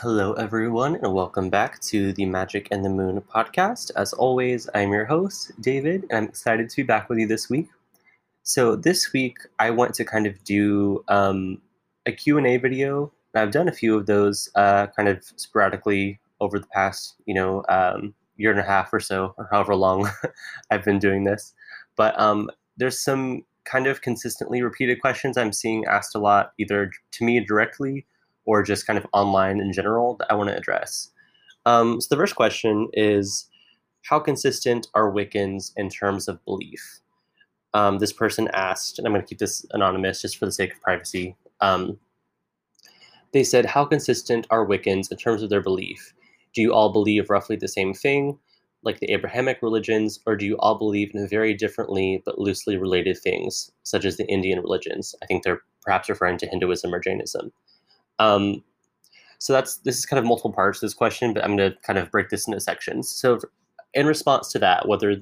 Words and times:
Hello, 0.00 0.32
everyone, 0.34 0.94
and 0.94 1.12
welcome 1.12 1.50
back 1.50 1.80
to 1.80 2.12
the 2.12 2.24
Magic 2.24 2.68
and 2.70 2.84
the 2.84 2.88
Moon 2.88 3.20
podcast. 3.20 3.90
As 3.96 4.12
always, 4.12 4.70
I'm 4.72 4.92
your 4.92 5.06
host, 5.06 5.50
David, 5.60 6.04
and 6.08 6.18
I'm 6.18 6.24
excited 6.28 6.70
to 6.70 6.76
be 6.76 6.82
back 6.84 7.08
with 7.08 7.18
you 7.18 7.26
this 7.26 7.50
week. 7.50 7.66
So 8.44 8.76
this 8.76 9.12
week, 9.12 9.38
I 9.58 9.70
want 9.70 9.94
to 9.94 10.04
kind 10.04 10.28
of 10.28 10.44
do 10.44 11.02
um, 11.08 11.60
a 12.06 12.12
Q&A 12.12 12.58
video. 12.58 13.12
I've 13.34 13.50
done 13.50 13.66
a 13.66 13.72
few 13.72 13.96
of 13.96 14.06
those 14.06 14.48
uh, 14.54 14.86
kind 14.86 15.08
of 15.08 15.24
sporadically 15.34 16.20
over 16.40 16.60
the 16.60 16.68
past, 16.68 17.16
you 17.26 17.34
know, 17.34 17.64
um, 17.68 18.14
year 18.36 18.52
and 18.52 18.60
a 18.60 18.62
half 18.62 18.92
or 18.92 19.00
so, 19.00 19.34
or 19.36 19.48
however 19.50 19.74
long 19.74 20.08
I've 20.70 20.84
been 20.84 21.00
doing 21.00 21.24
this. 21.24 21.54
But 21.96 22.16
um, 22.20 22.52
there's 22.76 23.00
some 23.00 23.42
kind 23.64 23.88
of 23.88 24.00
consistently 24.00 24.62
repeated 24.62 25.00
questions 25.00 25.36
I'm 25.36 25.52
seeing 25.52 25.86
asked 25.86 26.14
a 26.14 26.20
lot, 26.20 26.52
either 26.56 26.92
to 27.10 27.24
me 27.24 27.40
directly 27.40 28.06
or 28.48 28.62
just 28.62 28.86
kind 28.86 28.98
of 28.98 29.06
online 29.12 29.60
in 29.60 29.74
general 29.74 30.16
that 30.16 30.32
I 30.32 30.34
want 30.34 30.48
to 30.48 30.56
address. 30.56 31.10
Um, 31.66 32.00
so 32.00 32.06
the 32.10 32.18
first 32.18 32.34
question 32.34 32.88
is, 32.94 33.46
how 34.04 34.18
consistent 34.18 34.88
are 34.94 35.12
Wiccans 35.12 35.72
in 35.76 35.90
terms 35.90 36.28
of 36.28 36.42
belief? 36.46 37.00
Um, 37.74 37.98
this 37.98 38.12
person 38.12 38.48
asked, 38.54 38.98
and 38.98 39.06
I'm 39.06 39.12
going 39.12 39.22
to 39.22 39.28
keep 39.28 39.38
this 39.38 39.66
anonymous 39.72 40.22
just 40.22 40.38
for 40.38 40.46
the 40.46 40.52
sake 40.52 40.72
of 40.72 40.80
privacy. 40.80 41.36
Um, 41.60 41.98
they 43.34 43.44
said, 43.44 43.66
How 43.66 43.84
consistent 43.84 44.46
are 44.48 44.66
Wiccans 44.66 45.10
in 45.10 45.18
terms 45.18 45.42
of 45.42 45.50
their 45.50 45.60
belief? 45.60 46.14
Do 46.54 46.62
you 46.62 46.72
all 46.72 46.90
believe 46.90 47.28
roughly 47.28 47.56
the 47.56 47.68
same 47.68 47.92
thing, 47.92 48.38
like 48.82 49.00
the 49.00 49.12
Abrahamic 49.12 49.58
religions, 49.60 50.20
or 50.24 50.36
do 50.36 50.46
you 50.46 50.56
all 50.56 50.78
believe 50.78 51.10
in 51.12 51.28
very 51.28 51.52
differently 51.52 52.22
but 52.24 52.38
loosely 52.38 52.78
related 52.78 53.18
things, 53.18 53.70
such 53.82 54.06
as 54.06 54.16
the 54.16 54.26
Indian 54.26 54.60
religions? 54.60 55.14
I 55.22 55.26
think 55.26 55.42
they're 55.42 55.60
perhaps 55.82 56.08
referring 56.08 56.38
to 56.38 56.46
Hinduism 56.46 56.94
or 56.94 56.98
Jainism. 56.98 57.52
Um, 58.18 58.62
so 59.38 59.52
that's 59.52 59.76
this 59.78 59.98
is 59.98 60.06
kind 60.06 60.18
of 60.18 60.24
multiple 60.24 60.52
parts 60.52 60.80
to 60.80 60.86
this 60.86 60.94
question, 60.94 61.32
but 61.32 61.44
I'm 61.44 61.56
going 61.56 61.70
to 61.70 61.78
kind 61.78 61.98
of 61.98 62.10
break 62.10 62.28
this 62.28 62.46
into 62.46 62.60
sections. 62.60 63.08
So, 63.08 63.38
in 63.94 64.06
response 64.06 64.50
to 64.52 64.58
that, 64.58 64.88
whether 64.88 65.16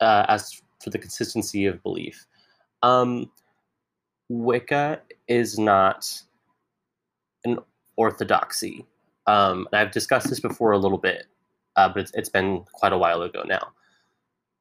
uh, 0.00 0.26
as 0.28 0.60
for 0.82 0.90
the 0.90 0.98
consistency 0.98 1.66
of 1.66 1.82
belief, 1.82 2.26
um, 2.82 3.30
Wicca 4.28 5.00
is 5.26 5.58
not 5.58 6.10
an 7.44 7.58
orthodoxy. 7.96 8.86
Um, 9.26 9.68
and 9.72 9.80
I've 9.80 9.90
discussed 9.90 10.30
this 10.30 10.40
before 10.40 10.72
a 10.72 10.78
little 10.78 10.98
bit, 10.98 11.26
uh, 11.76 11.88
but 11.88 12.00
it's, 12.00 12.12
it's 12.14 12.28
been 12.30 12.64
quite 12.72 12.92
a 12.94 12.98
while 12.98 13.22
ago 13.22 13.42
now. 13.46 13.72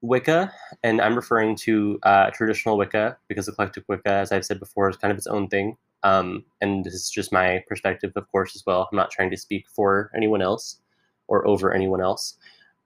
Wicca, 0.01 0.51
and 0.83 1.01
I'm 1.01 1.15
referring 1.15 1.55
to 1.57 1.99
uh, 2.03 2.29
traditional 2.31 2.77
Wicca 2.77 3.17
because 3.27 3.47
eclectic 3.47 3.85
Wicca, 3.87 4.11
as 4.11 4.31
I've 4.31 4.45
said 4.45 4.59
before, 4.59 4.89
is 4.89 4.97
kind 4.97 5.11
of 5.11 5.17
its 5.17 5.27
own 5.27 5.47
thing. 5.47 5.77
Um, 6.03 6.45
and 6.61 6.85
this 6.85 6.93
is 6.93 7.09
just 7.09 7.33
my 7.33 7.63
perspective, 7.67 8.11
of 8.15 8.31
course, 8.31 8.55
as 8.55 8.63
well. 8.65 8.87
I'm 8.91 8.97
not 8.97 9.11
trying 9.11 9.31
to 9.31 9.37
speak 9.37 9.65
for 9.69 10.11
anyone 10.15 10.41
else 10.41 10.79
or 11.27 11.47
over 11.47 11.73
anyone 11.73 12.01
else. 12.01 12.37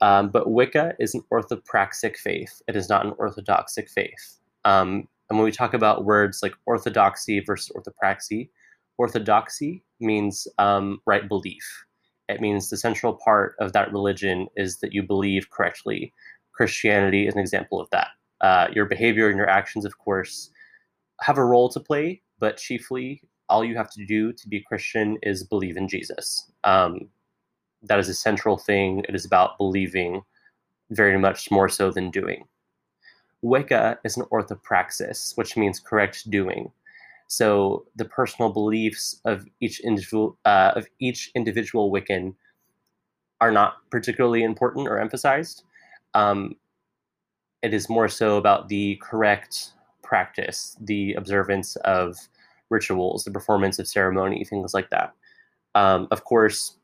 Um, 0.02 0.30
but 0.30 0.50
Wicca 0.50 0.96
is 1.00 1.14
an 1.14 1.24
orthopraxic 1.32 2.18
faith. 2.18 2.62
It 2.68 2.76
is 2.76 2.90
not 2.90 3.06
an 3.06 3.14
orthodoxic 3.18 3.90
faith. 3.90 4.40
Um, 4.66 5.08
and 5.30 5.38
when 5.38 5.46
we 5.46 5.52
talk 5.52 5.74
about 5.74 6.06
words 6.06 6.40
like 6.42 6.54
orthodoxy 6.66 7.40
versus 7.40 7.72
orthopraxy, 7.76 8.50
orthodoxy 8.98 9.84
means 10.00 10.48
um, 10.58 11.00
right 11.06 11.28
belief. 11.28 11.86
It 12.28 12.42
means 12.42 12.70
the 12.70 12.78
central 12.78 13.14
part 13.14 13.56
of 13.60 13.74
that 13.74 13.92
religion 13.92 14.48
is 14.56 14.80
that 14.80 14.94
you 14.94 15.04
believe 15.04 15.50
correctly. 15.50 16.14
Christianity 16.54 17.28
is 17.28 17.34
an 17.34 17.40
example 17.40 17.80
of 17.80 17.90
that. 17.92 18.10
Uh, 18.42 18.68
your 18.74 18.86
behavior 18.86 19.30
and 19.30 19.38
your 19.38 19.50
actions, 19.50 19.86
of 19.86 19.98
course, 20.00 20.50
have 21.22 21.38
a 21.38 21.46
role 21.46 21.70
to 21.70 21.80
play, 21.80 22.22
but 22.42 22.58
chiefly 22.58 23.22
all 23.48 23.64
you 23.64 23.78
have 23.78 23.92
to 23.92 24.06
do 24.06 24.34
to 24.34 24.50
be 24.50 24.58
a 24.58 24.64
Christian 24.64 25.18
is 25.22 25.44
believe 25.44 25.78
in 25.78 25.88
Jesus. 25.88 26.52
Um, 26.64 27.10
that 27.84 28.00
is 28.00 28.10
a 28.10 28.14
central 28.14 28.58
thing. 28.58 29.04
It 29.08 29.16
is 29.16 29.26
about 29.26 29.58
believing 29.58 30.22
very 30.90 31.18
much 31.18 31.52
more 31.52 31.70
so 31.70 31.92
than 31.92 32.12
doing. 32.12 32.46
Wicca 33.42 34.00
is 34.04 34.18
an 34.18 34.24
orthopraxis, 34.32 35.38
which 35.38 35.58
means 35.58 35.80
correct 35.80 36.30
doing. 36.30 36.72
So 37.28 37.86
the 37.96 38.06
personal 38.06 38.52
beliefs 38.52 39.20
of 39.26 39.46
each 39.62 39.80
individual 39.82 40.38
uh, 40.46 40.74
of 40.76 40.88
each 41.00 41.32
individual 41.36 41.92
Wiccan 41.92 42.36
are 43.40 43.52
not 43.52 43.78
particularly 43.90 44.44
important 44.44 44.88
or 44.88 45.00
emphasized. 45.00 45.64
Um, 46.14 46.56
it 47.64 47.74
is 47.74 47.90
more 47.90 48.08
so 48.08 48.38
about 48.38 48.68
the 48.70 49.00
correct 49.02 49.74
practice, 50.04 50.76
the 50.82 51.14
observance 51.14 51.78
of 51.78 52.18
rituals, 52.72 53.24
the 53.24 53.32
performance 53.32 53.78
of 53.78 53.88
ceremony, 53.88 54.44
things 54.44 54.74
like 54.74 54.90
that. 54.90 55.14
Um, 55.76 56.08
of 56.12 56.24
course, 56.24 56.78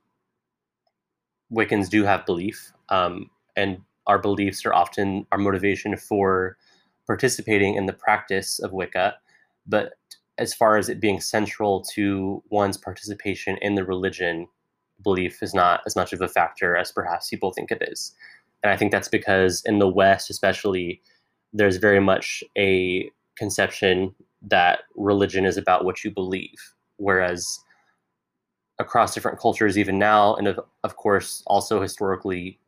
Wiccans 1.52 1.90
do 1.90 2.04
have 2.04 2.26
belief, 2.26 2.72
um, 2.90 3.30
and 3.56 3.82
our 4.06 4.20
beliefs 4.20 4.66
are 4.66 4.74
often 4.74 5.26
our 5.32 5.38
motivation 5.38 5.98
for 5.98 6.58
participating 7.08 7.76
in 7.76 7.86
the 7.86 7.94
practice 7.94 8.60
of 8.60 8.74
Wicca. 8.74 9.16
But 9.66 9.94
as 10.38 10.54
far 10.54 10.78
as 10.78 10.90
it 10.90 11.00
being 11.00 11.20
central 11.20 11.82
to 11.96 12.44
one's 12.50 12.78
participation 12.78 13.58
in 13.62 13.76
the 13.76 13.86
religion, 13.86 14.48
belief 15.04 15.42
is 15.42 15.54
not 15.54 15.82
as 15.86 15.96
much 15.96 16.14
of 16.14 16.22
a 16.22 16.28
factor 16.28 16.76
as 16.76 16.92
perhaps 16.92 17.30
people 17.30 17.52
think 17.52 17.72
it 17.72 17.84
is. 17.88 18.14
And 18.64 18.72
I 18.72 18.78
think 18.78 18.92
that's 18.92 19.08
because 19.08 19.64
in 19.66 19.80
the 19.80 19.88
West, 19.88 20.30
especially, 20.30 21.02
there's 21.54 21.78
very 21.78 22.00
much 22.00 22.44
a 22.58 23.10
conception 23.38 24.14
that 24.42 24.80
religion 24.96 25.46
is 25.46 25.58
about 25.58 25.86
what 25.86 26.04
you 26.04 26.12
believe, 26.12 26.74
whereas 26.98 27.60
across 28.80 29.14
different 29.14 29.40
cultures, 29.40 29.78
even 29.78 29.98
now, 29.98 30.36
and 30.36 30.48
of, 30.48 30.60
of 30.84 30.96
course, 30.96 31.44
also 31.48 31.82
historically, 31.82 32.60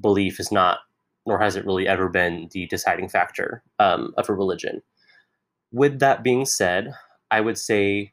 belief 0.00 0.40
is 0.40 0.50
not, 0.50 0.80
nor 1.26 1.38
has 1.38 1.54
it 1.54 1.64
really 1.64 1.86
ever 1.86 2.08
been, 2.08 2.48
the 2.52 2.66
deciding 2.66 3.08
factor 3.08 3.62
um, 3.78 4.12
of 4.16 4.28
a 4.28 4.34
religion. 4.34 4.82
With 5.70 6.00
that 6.00 6.22
being 6.24 6.44
said, 6.44 6.92
I 7.30 7.40
would 7.40 7.56
say 7.56 8.12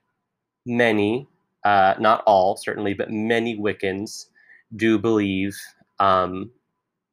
many, 0.65 1.27
uh, 1.63 1.95
not 1.99 2.23
all 2.25 2.55
certainly, 2.57 2.93
but 2.93 3.11
many 3.11 3.57
Wiccans 3.57 4.27
do 4.75 4.99
believe 4.99 5.57
um, 5.99 6.51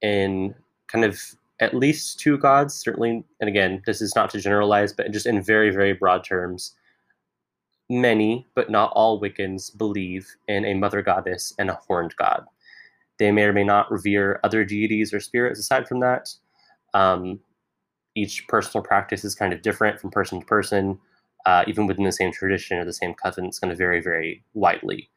in 0.03 0.55
kind 0.89 1.05
of 1.05 1.19
at 1.61 1.75
least 1.75 2.21
two 2.21 2.37
gods, 2.37 2.75
certainly, 2.75 3.25
and 3.41 3.49
again, 3.49 3.83
this 3.87 4.03
is 4.03 4.15
not 4.15 4.31
to 4.31 4.41
generalize, 4.41 4.93
but 4.93 5.11
just 5.11 5.27
in 5.27 5.43
very, 5.43 5.71
very 5.71 5.93
broad 5.93 6.23
terms, 6.23 6.75
many, 7.89 8.47
but 8.55 8.71
not 8.71 8.93
all 8.95 9.21
Wiccans 9.21 9.77
believe 9.77 10.29
in 10.49 10.65
a 10.65 10.75
mother 10.75 11.03
goddess 11.03 11.55
and 11.59 11.71
a 11.71 11.79
horned 11.87 12.15
god. 12.17 12.45
They 13.19 13.33
may 13.33 13.45
or 13.45 13.53
may 13.53 13.65
not 13.65 13.91
revere 13.91 14.41
other 14.45 14.65
deities 14.65 15.15
or 15.15 15.21
spirits 15.21 15.59
aside 15.59 15.89
from 15.89 16.01
that. 16.01 16.31
Um, 16.93 17.41
each 18.15 18.47
personal 18.49 18.85
practice 18.85 19.25
is 19.25 19.35
kind 19.35 19.53
of 19.53 19.63
different 19.63 20.01
from 20.01 20.11
person 20.11 20.41
to 20.41 20.47
person. 20.47 20.99
Uh, 21.47 21.65
even 21.69 21.87
within 21.87 22.05
the 22.05 22.13
same 22.13 22.33
tradition 22.33 22.77
or 22.77 22.85
the 22.85 22.93
same 22.93 23.15
coven, 23.15 23.47
it's 23.47 23.61
going 23.61 23.71
to 23.71 23.77
vary 23.77 24.01
very 24.01 24.43
widely. 24.55 25.09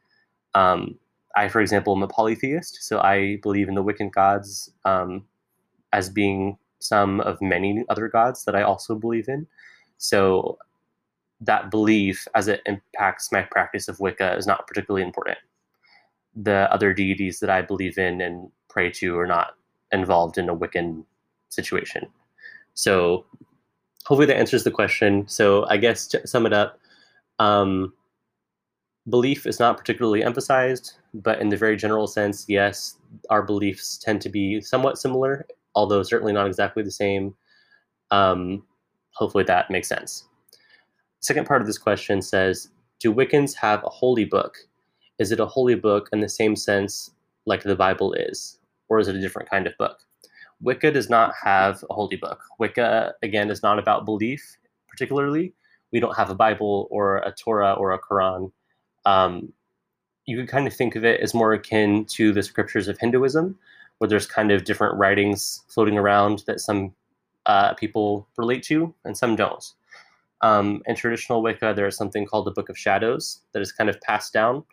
Um, 0.54 0.96
I, 1.36 1.48
for 1.48 1.60
example, 1.60 1.94
am 1.94 2.02
a 2.02 2.08
polytheist, 2.08 2.82
so 2.82 3.00
I 3.00 3.38
believe 3.42 3.68
in 3.68 3.74
the 3.74 3.82
Wiccan 3.82 4.12
gods 4.12 4.70
um, 4.84 5.24
as 5.92 6.08
being 6.08 6.56
some 6.78 7.20
of 7.20 7.40
many 7.40 7.84
other 7.88 8.08
gods 8.08 8.44
that 8.44 8.56
I 8.56 8.62
also 8.62 8.94
believe 8.94 9.28
in. 9.28 9.46
So 9.98 10.58
that 11.40 11.70
belief, 11.70 12.26
as 12.34 12.48
it 12.48 12.62
impacts 12.66 13.32
my 13.32 13.42
practice 13.42 13.88
of 13.88 14.00
Wicca, 14.00 14.36
is 14.36 14.46
not 14.46 14.66
particularly 14.66 15.02
important. 15.02 15.38
The 16.34 16.72
other 16.72 16.92
deities 16.92 17.40
that 17.40 17.50
I 17.50 17.62
believe 17.62 17.98
in 17.98 18.20
and 18.20 18.50
pray 18.68 18.90
to 18.92 19.18
are 19.18 19.26
not 19.26 19.54
involved 19.92 20.38
in 20.38 20.48
a 20.48 20.56
Wiccan 20.56 21.04
situation. 21.48 22.06
So 22.74 23.24
hopefully 24.04 24.26
that 24.26 24.36
answers 24.36 24.64
the 24.64 24.70
question. 24.70 25.26
So 25.28 25.66
I 25.68 25.76
guess 25.76 26.06
to 26.08 26.26
sum 26.26 26.46
it 26.46 26.52
up, 26.52 26.78
um, 27.38 27.92
belief 29.08 29.46
is 29.46 29.58
not 29.58 29.78
particularly 29.78 30.22
emphasized, 30.22 30.94
but 31.14 31.40
in 31.40 31.48
the 31.48 31.56
very 31.56 31.76
general 31.76 32.06
sense, 32.06 32.44
yes, 32.48 32.96
our 33.30 33.42
beliefs 33.42 33.98
tend 33.98 34.20
to 34.22 34.28
be 34.28 34.60
somewhat 34.60 34.98
similar 34.98 35.46
although 35.74 36.02
certainly 36.02 36.32
not 36.32 36.46
exactly 36.46 36.82
the 36.82 36.90
same. 36.90 37.34
Um, 38.10 38.64
hopefully 39.14 39.44
that 39.44 39.70
makes 39.70 39.88
sense. 39.88 40.24
second 41.20 41.46
part 41.46 41.60
of 41.60 41.66
this 41.66 41.78
question 41.78 42.22
says 42.22 42.68
Do 42.98 43.12
Wiccans 43.14 43.54
have 43.54 43.84
a 43.84 43.88
holy 43.88 44.24
book? 44.24 44.56
Is 45.18 45.32
it 45.32 45.40
a 45.40 45.46
holy 45.46 45.74
book 45.74 46.08
in 46.12 46.20
the 46.20 46.28
same 46.28 46.56
sense 46.56 47.10
like 47.46 47.62
the 47.62 47.76
Bible 47.76 48.12
is, 48.14 48.58
or 48.88 48.98
is 48.98 49.08
it 49.08 49.16
a 49.16 49.20
different 49.20 49.50
kind 49.50 49.66
of 49.66 49.76
book? 49.78 49.98
Wicca 50.62 50.90
does 50.90 51.08
not 51.08 51.32
have 51.42 51.84
a 51.88 51.94
holy 51.94 52.16
book. 52.16 52.42
Wicca, 52.58 53.14
again, 53.22 53.50
is 53.50 53.62
not 53.62 53.78
about 53.78 54.04
belief 54.04 54.56
particularly. 54.90 55.54
We 55.92 56.00
don't 56.00 56.16
have 56.16 56.30
a 56.30 56.34
Bible 56.34 56.88
or 56.90 57.18
a 57.18 57.32
Torah 57.32 57.72
or 57.74 57.92
a 57.92 57.98
Quran. 57.98 58.52
Um, 59.06 59.52
you 60.26 60.36
could 60.36 60.48
kind 60.48 60.66
of 60.66 60.74
think 60.74 60.94
of 60.94 61.04
it 61.04 61.20
as 61.20 61.34
more 61.34 61.52
akin 61.52 62.04
to 62.06 62.32
the 62.32 62.42
scriptures 62.42 62.88
of 62.88 62.98
Hinduism, 62.98 63.58
where 64.00 64.08
there's 64.08 64.26
kind 64.26 64.50
of 64.50 64.64
different 64.64 64.98
writings 64.98 65.62
floating 65.68 65.96
around 65.96 66.42
that 66.48 66.60
some 66.60 66.92
uh, 67.46 67.74
people 67.74 68.28
relate 68.36 68.64
to 68.64 68.94
and 69.04 69.16
some 69.16 69.36
don't. 69.36 69.64
Um, 70.42 70.82
in 70.86 70.96
traditional 70.96 71.42
Wicca, 71.42 71.74
there 71.76 71.86
is 71.86 71.96
something 71.96 72.26
called 72.26 72.46
the 72.46 72.50
Book 72.50 72.68
of 72.68 72.76
Shadows 72.76 73.40
that 73.52 73.62
is 73.62 73.72
kind 73.72 73.88
of 73.90 74.00
passed 74.00 74.32
down. 74.32 74.64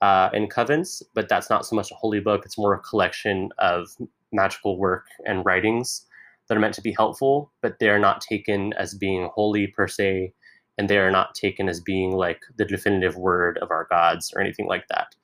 uh, 0.00 0.28
in 0.34 0.48
covens, 0.48 1.02
but 1.14 1.28
that's 1.28 1.48
not 1.50 1.64
so 1.64 1.74
much 1.74 1.90
a 1.90 1.94
holy 1.94 2.20
book. 2.20 2.42
It's 2.44 2.58
more 2.58 2.74
a 2.74 2.78
collection 2.80 3.50
of 3.58 3.88
magical 4.32 4.78
work 4.78 5.06
and 5.24 5.44
writings 5.46 6.04
that 6.48 6.56
are 6.56 6.60
meant 6.60 6.74
to 6.74 6.82
be 6.82 6.92
helpful, 6.92 7.52
but 7.62 7.78
they're 7.80 7.98
not 7.98 8.20
taken 8.20 8.74
as 8.74 8.94
being 8.94 9.30
holy 9.34 9.66
per 9.68 9.88
se, 9.88 10.34
and 10.76 10.90
they 10.90 10.98
are 10.98 11.10
not 11.10 11.34
taken 11.34 11.68
as 11.70 11.80
being 11.80 12.12
like 12.12 12.42
the 12.58 12.66
definitive 12.66 13.16
word 13.16 13.58
of 13.62 13.70
our 13.70 13.86
gods 13.88 14.32
or 14.36 14.42
anything 14.42 14.66
like 14.66 14.86
that. 14.88 15.14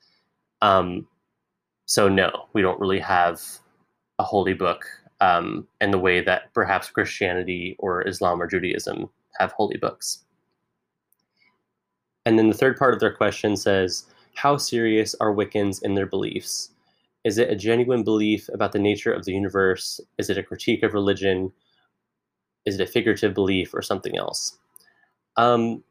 Um, 0.63 1.07
so 1.91 2.09
no, 2.09 2.47
we 2.53 2.63
don't 2.63 2.79
really 2.79 3.01
have 3.01 3.43
a 4.21 4.23
holy 4.23 4.55
book 4.55 4.87
um, 5.21 5.67
in 5.81 5.91
the 5.91 5.99
way 5.99 6.21
that 6.21 6.55
perhaps 6.55 6.89
Christianity 6.89 7.75
or 7.81 8.07
Islam 8.07 8.41
or 8.41 8.47
Judaism 8.47 9.11
have 9.41 9.51
holy 9.51 9.77
books. 9.77 10.23
And 12.25 12.39
then 12.39 12.49
the 12.49 12.57
third 12.57 12.77
part 12.77 12.95
of 12.95 13.01
their 13.01 13.13
question 13.13 13.57
says, 13.57 14.05
How 14.37 14.57
serious 14.57 15.17
are 15.19 15.35
Wiccans 15.35 15.83
in 15.83 15.97
their 15.97 16.07
beliefs? 16.07 16.71
Is 17.25 17.39
it 17.39 17.51
a 17.51 17.57
genuine 17.57 18.05
belief 18.05 18.49
about 18.55 18.71
the 18.71 18.79
nature 18.79 19.13
of 19.13 19.25
the 19.25 19.33
universe? 19.33 20.01
Is 20.17 20.31
it 20.31 20.39
a 20.39 20.45
critique 20.45 20.85
of 20.85 20.95
religion? 20.95 21.51
Is 22.67 22.79
it 22.79 22.89
a 22.89 22.93
figurative 22.93 23.35
belief 23.35 23.75
or 23.75 23.83
something 23.83 24.17
else? 24.17 24.57
Um, 25.37 25.83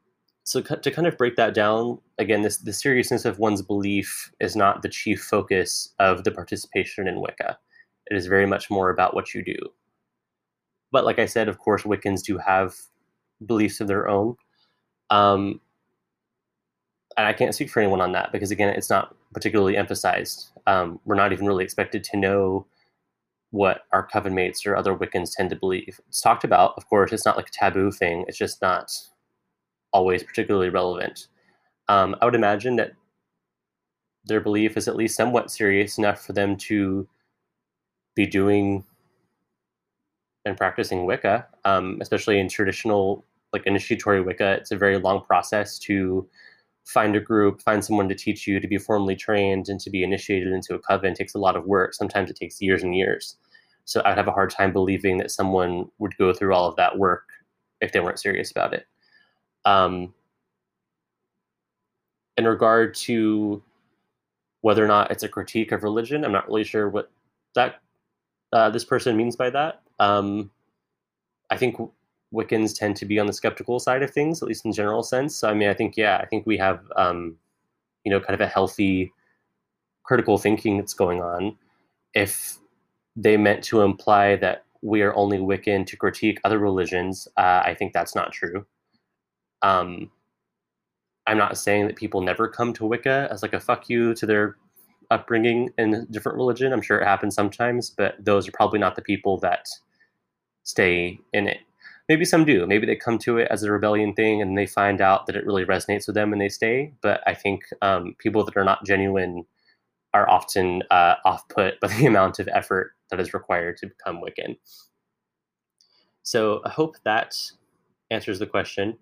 so 0.44 0.60
to 0.60 0.90
kind 0.90 1.06
of 1.06 1.18
break 1.18 1.36
that 1.36 1.54
down 1.54 1.98
again 2.18 2.42
this 2.42 2.58
the 2.58 2.72
seriousness 2.72 3.24
of 3.24 3.38
one's 3.38 3.62
belief 3.62 4.30
is 4.40 4.56
not 4.56 4.82
the 4.82 4.88
chief 4.88 5.22
focus 5.22 5.92
of 5.98 6.24
the 6.24 6.30
participation 6.30 7.06
in 7.06 7.20
wicca. 7.20 7.58
It 8.10 8.16
is 8.16 8.26
very 8.26 8.46
much 8.46 8.70
more 8.70 8.90
about 8.90 9.14
what 9.14 9.34
you 9.34 9.44
do. 9.44 9.56
But 10.92 11.04
like 11.04 11.18
i 11.18 11.26
said 11.26 11.48
of 11.48 11.58
course 11.58 11.82
wiccans 11.82 12.22
do 12.24 12.38
have 12.38 12.74
beliefs 13.46 13.80
of 13.80 13.88
their 13.88 14.08
own. 14.08 14.36
Um, 15.10 15.60
and 17.16 17.26
i 17.26 17.32
can't 17.32 17.54
speak 17.54 17.70
for 17.70 17.80
anyone 17.80 18.00
on 18.00 18.12
that 18.12 18.32
because 18.32 18.50
again 18.50 18.70
it's 18.70 18.90
not 18.90 19.14
particularly 19.32 19.76
emphasized. 19.76 20.50
Um, 20.66 21.00
we're 21.04 21.14
not 21.14 21.32
even 21.32 21.46
really 21.46 21.64
expected 21.64 22.02
to 22.04 22.16
know 22.16 22.66
what 23.50 23.82
our 23.92 24.06
coven 24.06 24.34
mates 24.34 24.64
or 24.64 24.76
other 24.76 24.94
wiccans 24.94 25.30
tend 25.36 25.50
to 25.50 25.56
believe. 25.56 26.00
It's 26.08 26.20
talked 26.20 26.44
about 26.44 26.74
of 26.76 26.88
course 26.88 27.12
it's 27.12 27.26
not 27.26 27.36
like 27.36 27.48
a 27.48 27.52
taboo 27.52 27.90
thing. 27.92 28.24
It's 28.26 28.38
just 28.38 28.62
not 28.62 28.90
always 29.92 30.22
particularly 30.22 30.68
relevant. 30.68 31.28
Um, 31.88 32.16
I 32.20 32.24
would 32.24 32.34
imagine 32.34 32.76
that 32.76 32.92
their 34.24 34.40
belief 34.40 34.76
is 34.76 34.86
at 34.86 34.96
least 34.96 35.16
somewhat 35.16 35.50
serious 35.50 35.98
enough 35.98 36.24
for 36.24 36.32
them 36.32 36.56
to 36.56 37.08
be 38.14 38.26
doing 38.26 38.84
and 40.44 40.56
practicing 40.56 41.06
Wicca, 41.06 41.46
um, 41.64 41.98
especially 42.00 42.38
in 42.38 42.48
traditional 42.48 43.24
like 43.52 43.66
initiatory 43.66 44.22
Wicca. 44.22 44.52
It's 44.52 44.70
a 44.70 44.76
very 44.76 44.98
long 44.98 45.22
process 45.24 45.78
to 45.80 46.28
find 46.84 47.14
a 47.16 47.20
group, 47.20 47.60
find 47.62 47.84
someone 47.84 48.08
to 48.08 48.14
teach 48.14 48.46
you, 48.46 48.60
to 48.60 48.68
be 48.68 48.78
formally 48.78 49.16
trained, 49.16 49.68
and 49.68 49.80
to 49.80 49.90
be 49.90 50.02
initiated 50.02 50.52
into 50.52 50.74
a 50.74 50.78
coven. 50.78 51.12
It 51.12 51.16
takes 51.16 51.34
a 51.34 51.38
lot 51.38 51.56
of 51.56 51.66
work. 51.66 51.94
Sometimes 51.94 52.30
it 52.30 52.36
takes 52.36 52.60
years 52.60 52.82
and 52.82 52.96
years. 52.96 53.36
So 53.84 54.02
I'd 54.04 54.16
have 54.16 54.28
a 54.28 54.32
hard 54.32 54.50
time 54.50 54.72
believing 54.72 55.18
that 55.18 55.30
someone 55.30 55.90
would 55.98 56.16
go 56.16 56.32
through 56.32 56.54
all 56.54 56.68
of 56.68 56.76
that 56.76 56.98
work 56.98 57.24
if 57.80 57.92
they 57.92 58.00
weren't 58.00 58.20
serious 58.20 58.50
about 58.50 58.72
it. 58.72 58.86
Um, 59.64 60.14
in 62.36 62.46
regard 62.46 62.94
to 62.94 63.62
whether 64.62 64.84
or 64.84 64.88
not 64.88 65.10
it's 65.10 65.22
a 65.22 65.28
critique 65.28 65.72
of 65.72 65.82
religion, 65.82 66.24
I'm 66.24 66.32
not 66.32 66.46
really 66.46 66.64
sure 66.64 66.88
what 66.88 67.10
that 67.54 67.80
uh, 68.52 68.70
this 68.70 68.84
person 68.84 69.16
means 69.16 69.36
by 69.36 69.50
that. 69.50 69.82
Um, 69.98 70.50
I 71.50 71.56
think 71.56 71.76
Wiccans 72.32 72.78
tend 72.78 72.96
to 72.96 73.04
be 73.04 73.18
on 73.18 73.26
the 73.26 73.32
skeptical 73.32 73.80
side 73.80 74.02
of 74.02 74.10
things, 74.10 74.42
at 74.42 74.48
least 74.48 74.64
in 74.64 74.72
general 74.72 75.02
sense. 75.02 75.36
So, 75.36 75.48
I 75.48 75.54
mean, 75.54 75.68
I 75.68 75.74
think 75.74 75.96
yeah, 75.96 76.18
I 76.18 76.26
think 76.26 76.46
we 76.46 76.56
have 76.58 76.80
um, 76.96 77.36
you 78.04 78.10
know 78.10 78.20
kind 78.20 78.34
of 78.34 78.40
a 78.40 78.46
healthy 78.46 79.12
critical 80.04 80.38
thinking 80.38 80.78
that's 80.78 80.94
going 80.94 81.20
on. 81.20 81.56
If 82.14 82.58
they 83.16 83.36
meant 83.36 83.62
to 83.64 83.82
imply 83.82 84.36
that 84.36 84.64
we 84.82 85.02
are 85.02 85.14
only 85.14 85.38
Wiccan 85.38 85.86
to 85.86 85.96
critique 85.96 86.40
other 86.44 86.58
religions, 86.58 87.28
uh, 87.36 87.62
I 87.64 87.74
think 87.74 87.92
that's 87.92 88.14
not 88.14 88.32
true. 88.32 88.64
Um, 89.62 90.10
I'm 91.26 91.38
not 91.38 91.58
saying 91.58 91.86
that 91.86 91.96
people 91.96 92.20
never 92.22 92.48
come 92.48 92.72
to 92.74 92.86
Wicca 92.86 93.28
as 93.30 93.42
like 93.42 93.52
a 93.52 93.60
fuck 93.60 93.88
you 93.88 94.14
to 94.14 94.26
their 94.26 94.56
upbringing 95.10 95.70
in 95.78 95.94
a 95.94 96.06
different 96.06 96.36
religion. 96.36 96.72
I'm 96.72 96.82
sure 96.82 96.98
it 96.98 97.06
happens 97.06 97.34
sometimes, 97.34 97.90
but 97.90 98.14
those 98.24 98.48
are 98.48 98.52
probably 98.52 98.78
not 98.78 98.96
the 98.96 99.02
people 99.02 99.38
that 99.38 99.68
stay 100.64 101.18
in 101.32 101.48
it. 101.48 101.58
Maybe 102.08 102.24
some 102.24 102.44
do. 102.44 102.66
Maybe 102.66 102.86
they 102.86 102.96
come 102.96 103.18
to 103.18 103.38
it 103.38 103.48
as 103.50 103.62
a 103.62 103.70
rebellion 103.70 104.14
thing 104.14 104.42
and 104.42 104.58
they 104.58 104.66
find 104.66 105.00
out 105.00 105.26
that 105.26 105.36
it 105.36 105.46
really 105.46 105.64
resonates 105.64 106.06
with 106.06 106.14
them 106.14 106.32
and 106.32 106.40
they 106.40 106.48
stay. 106.48 106.92
But 107.02 107.22
I 107.26 107.34
think 107.34 107.62
um, 107.82 108.16
people 108.18 108.44
that 108.44 108.56
are 108.56 108.64
not 108.64 108.84
genuine 108.84 109.44
are 110.12 110.28
often 110.28 110.82
uh, 110.90 111.16
off 111.24 111.48
put 111.48 111.78
by 111.80 111.88
the 111.98 112.06
amount 112.06 112.38
of 112.38 112.48
effort 112.48 112.92
that 113.10 113.20
is 113.20 113.34
required 113.34 113.76
to 113.78 113.86
become 113.86 114.20
Wiccan. 114.20 114.56
So 116.22 116.60
I 116.64 116.70
hope 116.70 116.96
that 117.04 117.36
answers 118.10 118.38
the 118.38 118.46
question. 118.46 118.98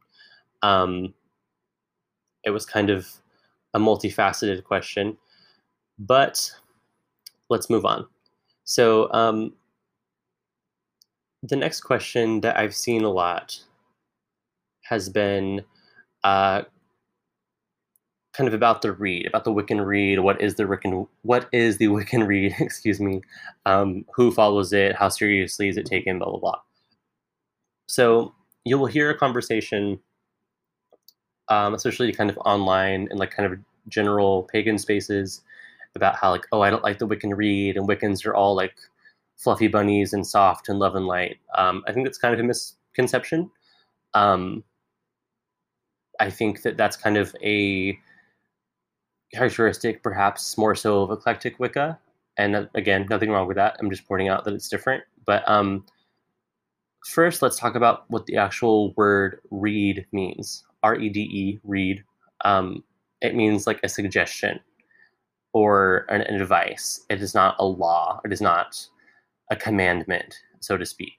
Um, 0.62 1.14
it 2.44 2.50
was 2.50 2.66
kind 2.66 2.90
of 2.90 3.06
a 3.74 3.78
multifaceted 3.78 4.64
question, 4.64 5.16
but 5.98 6.50
let's 7.48 7.70
move 7.70 7.84
on. 7.84 8.06
So, 8.64 9.12
um, 9.12 9.54
the 11.42 11.56
next 11.56 11.82
question 11.82 12.40
that 12.40 12.56
I've 12.56 12.74
seen 12.74 13.04
a 13.04 13.10
lot 13.10 13.58
has 14.82 15.08
been 15.08 15.64
uh, 16.24 16.62
kind 18.32 18.48
of 18.48 18.54
about 18.54 18.82
the 18.82 18.92
Rede, 18.92 19.26
about 19.26 19.44
the 19.44 19.52
Wiccan 19.52 19.84
Rede. 19.84 20.20
What 20.20 20.40
is 20.40 20.54
the 20.56 20.64
Wiccan? 20.64 21.06
What 21.22 21.48
is 21.52 21.78
the 21.78 21.86
Wiccan 21.88 22.26
Rede? 22.26 22.54
Excuse 22.58 23.00
me. 23.00 23.20
Um, 23.66 24.04
who 24.14 24.30
follows 24.30 24.72
it? 24.72 24.96
How 24.96 25.08
seriously 25.08 25.68
is 25.68 25.76
it 25.76 25.86
taken? 25.86 26.18
Blah 26.18 26.30
blah 26.30 26.38
blah. 26.38 26.60
So 27.86 28.34
you 28.64 28.78
will 28.78 28.86
hear 28.86 29.10
a 29.10 29.18
conversation 29.18 29.98
um, 31.48 31.74
especially 31.74 32.12
kind 32.12 32.30
of 32.30 32.38
online 32.38 33.08
and 33.10 33.18
like 33.18 33.30
kind 33.30 33.52
of 33.52 33.58
general 33.88 34.44
pagan 34.44 34.78
spaces 34.78 35.42
about 35.94 36.16
how 36.16 36.30
like 36.30 36.46
oh 36.52 36.60
I 36.60 36.70
don't 36.70 36.84
like 36.84 36.98
the 36.98 37.06
Wiccan 37.06 37.36
Rede 37.36 37.76
and 37.76 37.88
Wiccans 37.88 38.24
are 38.26 38.34
all 38.34 38.54
like 38.54 38.74
fluffy 39.36 39.68
bunnies 39.68 40.12
and 40.12 40.26
soft 40.26 40.68
and 40.68 40.78
love 40.78 40.94
and 40.96 41.06
light. 41.06 41.38
Um, 41.56 41.82
I 41.86 41.92
think 41.92 42.06
that's 42.06 42.18
kind 42.18 42.34
of 42.34 42.40
a 42.40 42.42
misconception. 42.42 43.50
Um, 44.14 44.64
I 46.20 46.30
think 46.30 46.62
that 46.62 46.76
that's 46.76 46.96
kind 46.96 47.16
of 47.16 47.34
a 47.42 47.98
characteristic, 49.32 50.02
perhaps 50.02 50.58
more 50.58 50.74
so 50.74 51.02
of 51.02 51.10
eclectic 51.10 51.58
Wicca. 51.60 51.98
And 52.36 52.56
uh, 52.56 52.66
again, 52.74 53.06
nothing 53.08 53.30
wrong 53.30 53.46
with 53.46 53.56
that. 53.56 53.76
I'm 53.78 53.90
just 53.90 54.06
pointing 54.08 54.28
out 54.28 54.44
that 54.44 54.54
it's 54.54 54.68
different. 54.68 55.04
But 55.26 55.48
um, 55.48 55.84
first, 57.06 57.42
let's 57.42 57.58
talk 57.58 57.74
about 57.74 58.04
what 58.10 58.26
the 58.26 58.36
actual 58.36 58.92
word 58.94 59.40
rede 59.50 60.06
means. 60.12 60.64
R 60.82 60.96
E 60.96 61.08
D 61.08 61.20
E, 61.20 61.60
rede, 61.64 62.04
um, 62.44 62.84
it 63.20 63.34
means 63.34 63.66
like 63.66 63.80
a 63.82 63.88
suggestion 63.88 64.60
or 65.52 66.06
an, 66.08 66.22
an 66.22 66.40
advice. 66.40 67.04
It 67.10 67.20
is 67.22 67.34
not 67.34 67.56
a 67.58 67.64
law. 67.64 68.20
It 68.24 68.32
is 68.32 68.40
not 68.40 68.86
a 69.50 69.56
commandment, 69.56 70.36
so 70.60 70.76
to 70.76 70.86
speak. 70.86 71.14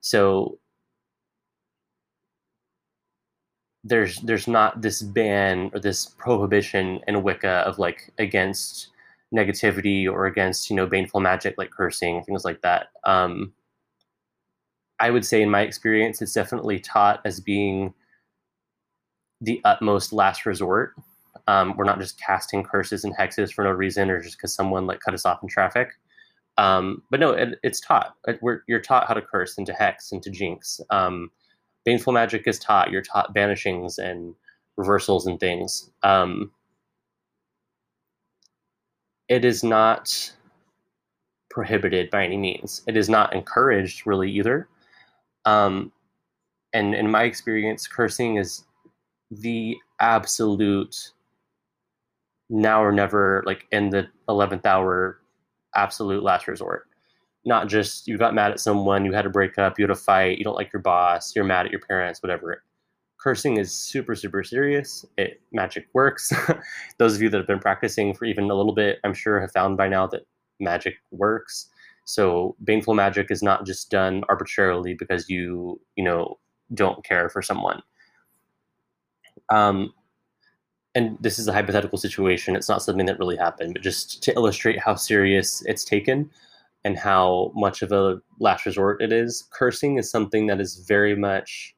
So 0.00 0.58
there's 3.84 4.20
there's 4.20 4.46
not 4.46 4.82
this 4.82 5.02
ban 5.02 5.70
or 5.72 5.80
this 5.80 6.06
prohibition 6.06 7.00
in 7.08 7.22
Wicca 7.22 7.64
of 7.66 7.78
like 7.78 8.12
against 8.18 8.88
negativity 9.34 10.10
or 10.10 10.26
against 10.26 10.68
you 10.68 10.76
know 10.76 10.86
baneful 10.86 11.20
magic 11.20 11.54
like 11.56 11.70
cursing 11.70 12.22
things 12.24 12.44
like 12.44 12.60
that. 12.62 12.88
Um, 13.04 13.52
I 15.00 15.10
would 15.10 15.24
say 15.24 15.40
in 15.40 15.50
my 15.50 15.62
experience, 15.62 16.20
it's 16.20 16.34
definitely 16.34 16.78
taught 16.78 17.20
as 17.24 17.40
being 17.40 17.94
the 19.40 19.60
utmost 19.64 20.12
last 20.12 20.46
resort. 20.46 20.94
Um, 21.46 21.76
we're 21.76 21.84
not 21.84 21.98
just 21.98 22.20
casting 22.20 22.62
curses 22.62 23.04
and 23.04 23.16
hexes 23.16 23.52
for 23.52 23.64
no 23.64 23.70
reason 23.70 24.10
or 24.10 24.20
just 24.20 24.36
because 24.36 24.54
someone 24.54 24.86
like 24.86 25.00
cut 25.00 25.14
us 25.14 25.24
off 25.24 25.42
in 25.42 25.48
traffic. 25.48 25.92
Um, 26.58 27.02
but 27.10 27.20
no, 27.20 27.30
it, 27.30 27.58
it's 27.62 27.80
taught. 27.80 28.14
We're, 28.40 28.62
you're 28.68 28.80
taught 28.80 29.08
how 29.08 29.14
to 29.14 29.22
curse 29.22 29.56
and 29.56 29.66
to 29.66 29.72
hex 29.72 30.12
and 30.12 30.22
to 30.22 30.30
jinx. 30.30 30.80
Um, 30.90 31.30
baneful 31.84 32.12
magic 32.12 32.46
is 32.46 32.58
taught. 32.58 32.90
You're 32.90 33.02
taught 33.02 33.34
banishings 33.34 33.98
and 33.98 34.34
reversals 34.76 35.26
and 35.26 35.40
things. 35.40 35.90
Um, 36.02 36.52
it 39.28 39.44
is 39.44 39.64
not 39.64 40.32
prohibited 41.50 42.10
by 42.10 42.24
any 42.24 42.36
means. 42.36 42.82
It 42.86 42.96
is 42.96 43.08
not 43.08 43.34
encouraged 43.34 44.06
really 44.06 44.30
either. 44.30 44.68
Um, 45.44 45.92
and 46.72 46.94
in 46.94 47.10
my 47.10 47.24
experience, 47.24 47.86
cursing 47.86 48.36
is 48.36 48.64
the 49.30 49.76
absolute 50.00 51.12
now 52.50 52.82
or 52.82 52.92
never, 52.92 53.42
like 53.46 53.66
in 53.72 53.90
the 53.90 54.08
11th 54.28 54.66
hour, 54.66 55.20
absolute 55.74 56.22
last 56.22 56.48
resort. 56.48 56.86
Not 57.44 57.68
just 57.68 58.06
you 58.08 58.18
got 58.18 58.34
mad 58.34 58.50
at 58.50 58.60
someone, 58.60 59.04
you 59.04 59.12
had 59.12 59.26
a 59.26 59.30
breakup, 59.30 59.78
you 59.78 59.84
had 59.84 59.90
a 59.90 59.94
fight, 59.96 60.38
you 60.38 60.44
don't 60.44 60.56
like 60.56 60.72
your 60.72 60.82
boss, 60.82 61.34
you're 61.34 61.44
mad 61.44 61.66
at 61.66 61.72
your 61.72 61.80
parents, 61.80 62.22
whatever. 62.22 62.62
cursing 63.20 63.58
is 63.58 63.72
super 63.74 64.14
super 64.14 64.42
serious. 64.44 65.04
It 65.18 65.40
magic 65.52 65.86
works. 65.94 66.32
Those 66.98 67.14
of 67.16 67.22
you 67.22 67.30
that 67.30 67.38
have 67.38 67.46
been 67.46 67.60
practicing 67.60 68.14
for 68.14 68.24
even 68.26 68.50
a 68.50 68.54
little 68.54 68.74
bit, 68.74 68.98
I'm 69.04 69.14
sure 69.14 69.40
have 69.40 69.52
found 69.52 69.76
by 69.76 69.88
now 69.88 70.06
that 70.08 70.22
magic 70.60 70.96
works. 71.12 71.68
So 72.06 72.56
baneful 72.60 72.94
magic 72.94 73.30
is 73.30 73.42
not 73.42 73.66
just 73.66 73.90
done 73.90 74.24
arbitrarily 74.28 74.94
because 74.94 75.28
you 75.30 75.80
you 75.96 76.04
know 76.04 76.38
don't 76.74 77.04
care 77.04 77.28
for 77.30 77.42
someone. 77.42 77.82
Um, 79.50 79.92
and 80.94 81.16
this 81.20 81.38
is 81.38 81.46
a 81.46 81.52
hypothetical 81.52 81.98
situation. 81.98 82.56
It's 82.56 82.68
not 82.68 82.82
something 82.82 83.06
that 83.06 83.18
really 83.18 83.36
happened, 83.36 83.74
but 83.74 83.82
just 83.82 84.22
to 84.24 84.34
illustrate 84.34 84.78
how 84.80 84.96
serious 84.96 85.62
it's 85.66 85.84
taken 85.84 86.30
and 86.84 86.98
how 86.98 87.52
much 87.54 87.82
of 87.82 87.92
a 87.92 88.20
last 88.38 88.66
resort 88.66 89.02
it 89.02 89.12
is. 89.12 89.44
Cursing 89.52 89.98
is 89.98 90.10
something 90.10 90.46
that 90.46 90.60
is 90.60 90.76
very 90.76 91.14
much 91.14 91.74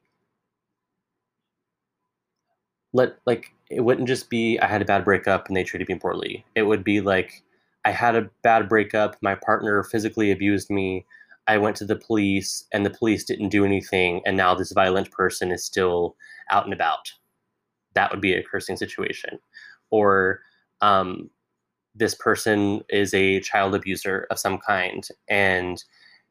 let 2.93 3.17
like 3.25 3.51
it 3.69 3.81
wouldn't 3.81 4.07
just 4.07 4.29
be 4.29 4.59
I 4.59 4.67
had 4.67 4.81
a 4.81 4.85
bad 4.85 5.03
breakup 5.03 5.47
and 5.47 5.57
they 5.57 5.63
treated 5.63 5.89
me 5.89 5.95
poorly. 5.95 6.45
It 6.55 6.63
would 6.63 6.83
be 6.83 7.01
like 7.01 7.43
I 7.85 7.91
had 7.91 8.15
a 8.15 8.29
bad 8.43 8.69
breakup, 8.69 9.17
my 9.21 9.35
partner 9.35 9.83
physically 9.83 10.31
abused 10.31 10.69
me, 10.69 11.05
I 11.47 11.57
went 11.57 11.75
to 11.77 11.85
the 11.85 11.97
police 11.97 12.65
and 12.71 12.85
the 12.85 12.89
police 12.89 13.23
didn't 13.25 13.49
do 13.49 13.65
anything 13.65 14.21
and 14.25 14.37
now 14.37 14.55
this 14.55 14.71
violent 14.71 15.11
person 15.11 15.51
is 15.51 15.65
still 15.65 16.15
out 16.49 16.65
and 16.65 16.73
about. 16.73 17.11
That 17.93 18.11
would 18.11 18.21
be 18.21 18.33
a 18.33 18.43
cursing 18.43 18.77
situation. 18.77 19.39
Or 19.89 20.41
um, 20.81 21.29
this 21.95 22.15
person 22.15 22.81
is 22.89 23.13
a 23.13 23.39
child 23.41 23.75
abuser 23.75 24.27
of 24.31 24.39
some 24.39 24.57
kind 24.57 25.07
and 25.29 25.83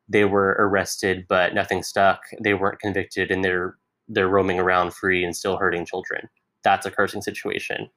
they 0.09 0.25
were 0.25 0.57
arrested 0.59 1.27
but 1.29 1.55
nothing 1.55 1.83
stuck. 1.83 2.21
They 2.43 2.55
weren't 2.55 2.81
convicted 2.81 3.31
and 3.31 3.45
they're 3.45 3.77
they're 4.09 4.29
roaming 4.29 4.59
around 4.59 4.93
free 4.93 5.25
and 5.25 5.35
still 5.35 5.57
hurting 5.57 5.87
children 5.87 6.29
that's 6.63 6.87
a 6.87 6.91
cursing 6.91 7.23
situation. 7.23 7.89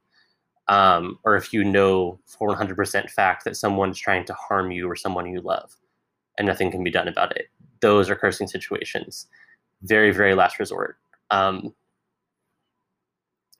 Um, 0.67 1.19
or 1.24 1.36
if 1.36 1.53
you 1.53 1.63
know 1.63 2.19
for 2.25 2.50
100% 2.50 3.10
fact 3.12 3.43
that 3.45 3.55
someone's 3.55 4.00
trying 4.00 4.25
to 4.25 4.34
harm 4.34 4.72
you 4.72 4.89
or 4.89 4.95
someone 4.95 5.27
you 5.27 5.41
love 5.41 5.75
and 6.38 6.48
nothing 6.48 6.72
can 6.72 6.84
be 6.84 6.91
done 6.91 7.07
about 7.07 7.36
it. 7.38 7.48
Those 7.81 8.10
are 8.10 8.15
cursing 8.15 8.48
situations. 8.48 9.27
Very, 9.84 10.12
very 10.12 10.34
last 10.34 10.57
resort. 10.57 10.98
Um, 11.29 11.74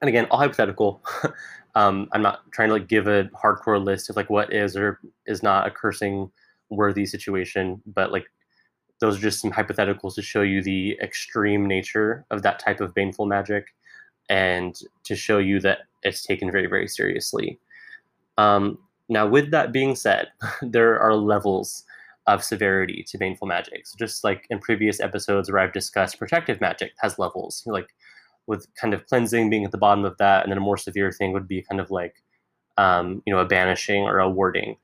and 0.02 0.10
again, 0.10 0.26
all 0.30 0.40
hypothetical. 0.40 1.02
um, 1.76 2.08
I'm 2.12 2.22
not 2.22 2.50
trying 2.52 2.70
to 2.70 2.74
like 2.74 2.88
give 2.88 3.08
a 3.08 3.26
hardcore 3.44 3.84
list 3.84 4.10
of 4.10 4.16
like 4.16 4.30
what 4.30 4.54
is 4.54 4.76
or 4.76 5.00
is 5.26 5.44
not 5.44 5.68
a 5.68 5.72
cursing 5.72 6.32
worthy 6.70 7.06
situation, 7.06 7.82
but 7.86 8.12
like 8.12 8.26
those 9.00 9.18
are 9.18 9.22
just 9.22 9.42
some 9.42 9.52
hypotheticals 9.52 10.16
to 10.16 10.22
show 10.22 10.42
you 10.42 10.62
the 10.62 10.98
extreme 11.02 11.68
nature 11.68 12.26
of 12.32 12.42
that 12.44 12.60
type 12.60 12.80
of 12.82 12.94
baneful 12.94 13.26
magic 13.26 13.74
and 14.30 14.80
to 15.04 15.16
show 15.16 15.38
you 15.38 15.60
that 15.60 15.80
it's 16.04 16.24
taken 16.24 16.52
very, 16.52 16.68
very 16.68 16.88
seriously. 16.88 17.60
Um, 18.38 18.78
now, 19.10 19.28
with 19.28 19.52
that 19.52 19.72
being 19.72 19.96
said, 19.96 20.30
there 20.62 21.00
are 21.00 21.16
levels 21.16 21.84
of 22.28 22.44
severity 22.44 23.04
to 23.08 23.18
baneful 23.18 23.48
magic. 23.48 23.86
So 23.86 23.96
just 24.00 24.24
like 24.24 24.48
in 24.50 24.60
previous 24.60 25.00
episodes 25.00 25.52
where 25.52 25.60
I've 25.60 25.74
discussed 25.74 26.18
protective 26.18 26.60
magic 26.60 26.94
has 26.98 27.20
levels, 27.20 27.62
like 27.68 27.90
with 28.48 28.68
kind 28.76 28.94
of 28.94 29.06
cleansing 29.08 29.50
being 29.50 29.66
at 29.66 29.72
the 29.72 29.78
bottom 29.78 30.06
of 30.06 30.18
that, 30.18 30.44
and 30.44 30.52
then 30.52 30.58
a 30.58 30.62
more 30.62 30.78
severe 30.78 31.12
thing 31.12 31.34
would 31.34 31.48
be 31.48 31.62
kind 31.62 31.82
of 31.82 31.92
like 31.92 32.24
um, 32.78 33.22
you 33.26 33.34
know 33.34 33.40
a 33.40 33.46
banishing 33.46 34.04
or 34.04 34.20
a 34.20 34.30
warding. 34.30 34.78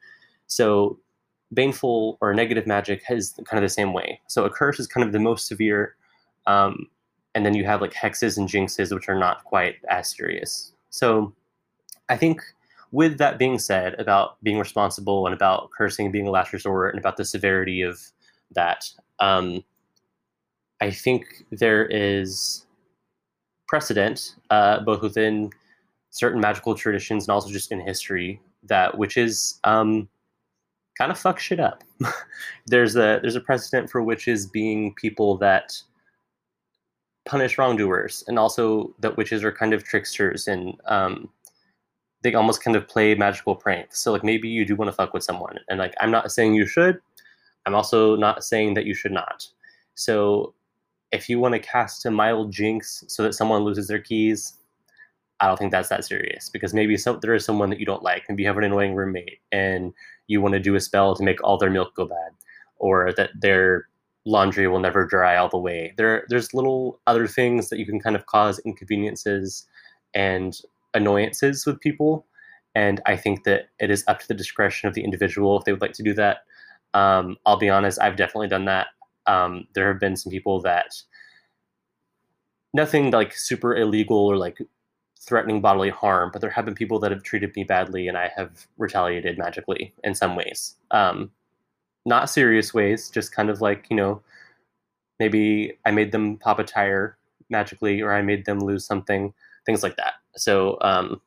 So 0.47 0.99
baneful 1.53 2.17
or 2.21 2.33
negative 2.33 2.65
magic 2.65 3.03
is 3.09 3.33
kind 3.45 3.63
of 3.63 3.69
the 3.69 3.73
same 3.73 3.93
way. 3.93 4.19
So 4.27 4.45
a 4.45 4.49
curse 4.49 4.79
is 4.79 4.87
kind 4.87 5.05
of 5.05 5.11
the 5.11 5.19
most 5.19 5.47
severe. 5.47 5.95
Um, 6.47 6.87
and 7.35 7.45
then 7.45 7.53
you 7.53 7.65
have 7.65 7.81
like 7.81 7.93
hexes 7.93 8.37
and 8.37 8.47
jinxes, 8.47 8.93
which 8.93 9.07
are 9.07 9.17
not 9.17 9.43
quite 9.43 9.75
as 9.89 10.09
serious. 10.09 10.73
So 10.89 11.33
I 12.09 12.17
think 12.17 12.41
with 12.91 13.17
that 13.19 13.37
being 13.37 13.57
said 13.57 13.95
about 13.99 14.41
being 14.43 14.59
responsible 14.59 15.25
and 15.25 15.33
about 15.33 15.69
cursing 15.77 16.11
being 16.11 16.27
a 16.27 16.31
last 16.31 16.51
resort 16.51 16.93
and 16.93 16.99
about 16.99 17.17
the 17.17 17.23
severity 17.23 17.81
of 17.81 17.99
that, 18.51 18.89
um, 19.19 19.63
I 20.81 20.91
think 20.91 21.45
there 21.51 21.85
is 21.85 22.65
precedent, 23.71 24.35
uh, 24.49 24.81
both 24.81 25.01
within 25.01 25.49
certain 26.09 26.41
magical 26.41 26.75
traditions 26.75 27.23
and 27.23 27.33
also 27.33 27.49
just 27.49 27.71
in 27.71 27.79
history, 27.79 28.37
that 28.63 28.97
witches 28.97 29.61
um, 29.63 30.09
kind 30.97 31.09
of 31.09 31.17
fuck 31.17 31.39
shit 31.39 31.61
up. 31.61 31.81
there's 32.67 32.97
a 32.97 33.19
there's 33.21 33.37
a 33.37 33.39
precedent 33.39 33.89
for 33.89 34.03
witches 34.03 34.45
being 34.45 34.93
people 34.95 35.37
that 35.37 35.71
punish 37.25 37.57
wrongdoers, 37.57 38.25
and 38.27 38.37
also 38.37 38.93
that 38.99 39.15
witches 39.15 39.41
are 39.41 39.53
kind 39.53 39.73
of 39.73 39.85
tricksters 39.85 40.49
and 40.49 40.73
um, 40.87 41.29
they 42.23 42.33
almost 42.33 42.61
kind 42.61 42.75
of 42.75 42.89
play 42.89 43.15
magical 43.15 43.55
pranks. 43.55 44.01
So 44.01 44.11
like 44.11 44.25
maybe 44.25 44.49
you 44.49 44.65
do 44.65 44.75
want 44.75 44.89
to 44.89 44.97
fuck 44.97 45.13
with 45.13 45.23
someone, 45.23 45.57
and 45.69 45.79
like 45.79 45.93
I'm 46.01 46.11
not 46.11 46.29
saying 46.29 46.55
you 46.55 46.65
should. 46.65 46.99
I'm 47.65 47.75
also 47.75 48.17
not 48.17 48.43
saying 48.43 48.73
that 48.73 48.85
you 48.85 48.93
should 48.93 49.13
not. 49.13 49.47
So 49.95 50.53
if 51.11 51.29
you 51.29 51.39
want 51.39 51.53
to 51.53 51.59
cast 51.59 52.05
a 52.05 52.11
mild 52.11 52.51
jinx 52.51 53.03
so 53.07 53.23
that 53.23 53.33
someone 53.33 53.63
loses 53.63 53.87
their 53.87 54.01
keys, 54.01 54.53
I 55.39 55.47
don't 55.47 55.57
think 55.57 55.71
that's 55.71 55.89
that 55.89 56.05
serious 56.05 56.49
because 56.49 56.73
maybe 56.73 56.97
some, 56.97 57.19
there 57.21 57.33
is 57.33 57.43
someone 57.43 57.69
that 57.71 57.79
you 57.79 57.85
don't 57.85 58.03
like. 58.03 58.23
Maybe 58.29 58.43
you 58.43 58.49
have 58.49 58.57
an 58.57 58.63
annoying 58.63 58.95
roommate 58.95 59.39
and 59.51 59.93
you 60.27 60.39
want 60.39 60.53
to 60.53 60.59
do 60.59 60.75
a 60.75 60.79
spell 60.79 61.15
to 61.15 61.23
make 61.23 61.43
all 61.43 61.57
their 61.57 61.71
milk 61.71 61.95
go 61.95 62.05
bad, 62.05 62.31
or 62.77 63.11
that 63.17 63.31
they're 63.39 63.87
laundry 64.25 64.67
will 64.67 64.79
never 64.79 65.05
dry 65.05 65.35
all 65.35 65.49
the 65.49 65.57
way. 65.57 65.93
There, 65.97 66.25
there's 66.29 66.53
little 66.53 66.99
other 67.07 67.27
things 67.27 67.69
that 67.69 67.79
you 67.79 67.85
can 67.85 67.99
kind 67.99 68.15
of 68.15 68.27
cause 68.27 68.59
inconveniences 68.59 69.67
and 70.13 70.57
annoyances 70.93 71.65
with 71.65 71.79
people, 71.81 72.25
and 72.75 73.01
I 73.05 73.17
think 73.17 73.43
that 73.45 73.69
it 73.79 73.89
is 73.89 74.03
up 74.07 74.19
to 74.19 74.27
the 74.27 74.33
discretion 74.33 74.87
of 74.87 74.93
the 74.93 75.03
individual 75.03 75.57
if 75.57 75.65
they 75.65 75.71
would 75.71 75.81
like 75.81 75.93
to 75.93 76.03
do 76.03 76.13
that. 76.13 76.39
Um, 76.93 77.37
I'll 77.45 77.57
be 77.57 77.69
honest, 77.69 77.99
I've 77.99 78.15
definitely 78.15 78.47
done 78.47 78.65
that. 78.65 78.87
Um, 79.27 79.67
there 79.73 79.87
have 79.87 79.99
been 79.99 80.15
some 80.15 80.31
people 80.31 80.61
that 80.61 80.93
nothing 82.73 83.11
like 83.11 83.35
super 83.35 83.75
illegal 83.75 84.17
or 84.17 84.37
like 84.37 84.57
threatening 85.19 85.61
bodily 85.61 85.89
harm, 85.89 86.31
but 86.31 86.41
there 86.41 86.49
have 86.49 86.65
been 86.65 86.73
people 86.73 86.99
that 86.99 87.11
have 87.11 87.23
treated 87.23 87.55
me 87.55 87.63
badly, 87.63 88.07
and 88.07 88.17
I 88.17 88.31
have 88.35 88.67
retaliated 88.77 89.37
magically 89.37 89.93
in 90.03 90.15
some 90.15 90.35
ways. 90.35 90.75
Um, 90.89 91.31
not 92.05 92.29
serious 92.29 92.73
ways, 92.73 93.09
just 93.09 93.31
kind 93.35 93.49
of 93.49 93.61
like, 93.61 93.85
you 93.89 93.95
know, 93.95 94.21
maybe 95.19 95.77
I 95.85 95.91
made 95.91 96.11
them 96.11 96.37
pop 96.37 96.57
a 96.57 96.63
tire 96.63 97.17
magically 97.49 98.01
or 98.01 98.11
I 98.11 98.23
made 98.23 98.45
them 98.45 98.59
lose 98.59 98.85
something, 98.85 99.33
things 99.65 99.83
like 99.83 99.97
that. 99.97 100.13
So 100.35 100.79
um, 100.81 101.21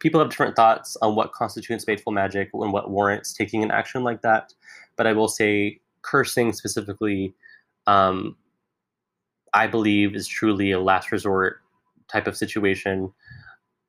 people 0.00 0.18
have 0.20 0.30
different 0.30 0.56
thoughts 0.56 0.96
on 1.02 1.14
what 1.14 1.32
constitutes 1.32 1.84
baneful 1.84 2.12
magic 2.12 2.48
and 2.54 2.72
what 2.72 2.90
warrants 2.90 3.34
taking 3.34 3.62
an 3.62 3.70
action 3.70 4.02
like 4.02 4.22
that. 4.22 4.54
But 4.96 5.06
I 5.06 5.12
will 5.12 5.28
say, 5.28 5.80
cursing 6.02 6.52
specifically, 6.52 7.34
um, 7.86 8.36
I 9.54 9.66
believe 9.66 10.14
is 10.14 10.26
truly 10.26 10.70
a 10.72 10.80
last 10.80 11.12
resort 11.12 11.60
type 12.08 12.26
of 12.26 12.36
situation, 12.36 13.12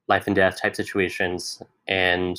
life 0.07 0.27
and 0.27 0.35
death 0.35 0.61
type 0.61 0.75
situations. 0.75 1.61
And 1.87 2.37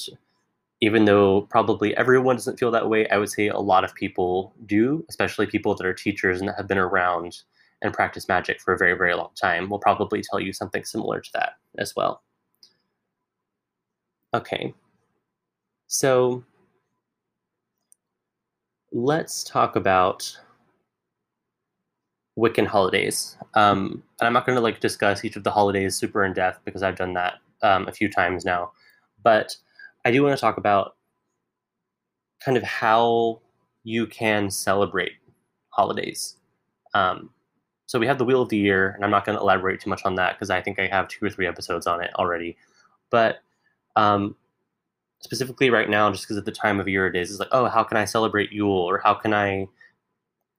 even 0.80 1.04
though 1.04 1.42
probably 1.42 1.96
everyone 1.96 2.36
doesn't 2.36 2.58
feel 2.58 2.70
that 2.70 2.88
way, 2.88 3.08
I 3.08 3.16
would 3.16 3.30
say 3.30 3.48
a 3.48 3.58
lot 3.58 3.84
of 3.84 3.94
people 3.94 4.54
do, 4.66 5.04
especially 5.08 5.46
people 5.46 5.74
that 5.74 5.86
are 5.86 5.94
teachers 5.94 6.40
and 6.40 6.48
that 6.48 6.56
have 6.56 6.68
been 6.68 6.78
around 6.78 7.42
and 7.82 7.92
practice 7.92 8.28
magic 8.28 8.60
for 8.60 8.74
a 8.74 8.78
very, 8.78 8.94
very 8.94 9.14
long 9.14 9.30
time 9.40 9.68
will 9.68 9.78
probably 9.78 10.22
tell 10.22 10.40
you 10.40 10.52
something 10.52 10.84
similar 10.84 11.20
to 11.20 11.30
that 11.34 11.52
as 11.78 11.94
well. 11.94 12.22
Okay, 14.34 14.74
so 15.86 16.42
let's 18.94 19.42
talk 19.42 19.74
about 19.74 20.38
Wiccan 22.38 22.66
holidays. 22.66 23.36
Um, 23.54 24.04
and 24.20 24.26
I'm 24.26 24.32
not 24.32 24.46
going 24.46 24.54
to 24.56 24.62
like 24.62 24.78
discuss 24.78 25.24
each 25.24 25.34
of 25.34 25.42
the 25.42 25.50
holidays 25.50 25.96
super 25.96 26.24
in 26.24 26.32
depth 26.32 26.60
because 26.64 26.82
I've 26.82 26.96
done 26.96 27.12
that 27.14 27.34
um, 27.62 27.88
a 27.88 27.92
few 27.92 28.08
times 28.08 28.44
now, 28.44 28.70
but 29.22 29.56
I 30.04 30.12
do 30.12 30.22
want 30.22 30.36
to 30.36 30.40
talk 30.40 30.58
about 30.58 30.94
kind 32.44 32.56
of 32.56 32.62
how 32.62 33.40
you 33.82 34.06
can 34.06 34.48
celebrate 34.48 35.12
holidays. 35.70 36.36
Um, 36.94 37.30
so 37.86 37.98
we 37.98 38.06
have 38.06 38.18
the 38.18 38.24
Wheel 38.24 38.42
of 38.42 38.48
the 38.48 38.56
Year, 38.56 38.90
and 38.90 39.04
I'm 39.04 39.10
not 39.10 39.24
going 39.24 39.36
to 39.36 39.42
elaborate 39.42 39.80
too 39.80 39.90
much 39.90 40.04
on 40.04 40.14
that 40.14 40.36
because 40.36 40.50
I 40.50 40.62
think 40.62 40.78
I 40.78 40.86
have 40.86 41.08
two 41.08 41.24
or 41.26 41.30
three 41.30 41.48
episodes 41.48 41.86
on 41.88 42.00
it 42.02 42.10
already. 42.14 42.56
But 43.10 43.38
um, 43.96 44.36
specifically 45.24 45.70
right 45.70 45.90
now, 45.90 46.10
just 46.12 46.24
because 46.24 46.36
of 46.36 46.44
the 46.44 46.52
time 46.52 46.78
of 46.78 46.86
year 46.88 47.06
it 47.08 47.16
is, 47.16 47.30
is 47.30 47.40
like, 47.40 47.48
oh, 47.50 47.66
how 47.66 47.82
can 47.82 47.96
I 47.96 48.04
celebrate 48.04 48.52
Yule, 48.52 48.70
or 48.70 49.00
how 49.02 49.14
can 49.14 49.34
I, 49.34 49.66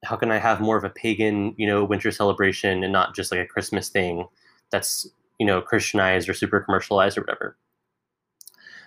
how 0.03 0.17
can 0.17 0.31
I 0.31 0.38
have 0.38 0.60
more 0.60 0.77
of 0.77 0.84
a 0.84 0.89
pagan, 0.89 1.55
you 1.57 1.67
know, 1.67 1.86
winter 1.86 2.12
celebration 2.12 2.84
and 2.84 2.91
not 2.91 3.15
just 3.15 3.31
like 3.31 3.39
a 3.39 3.48
Christmas 3.48 3.89
thing 3.89 4.27
that's 4.72 5.07
you 5.39 5.45
know 5.45 5.62
Christianized 5.62 6.27
or 6.27 6.34
super 6.34 6.60
commercialized 6.60 7.17
or 7.17 7.22
whatever. 7.22 7.57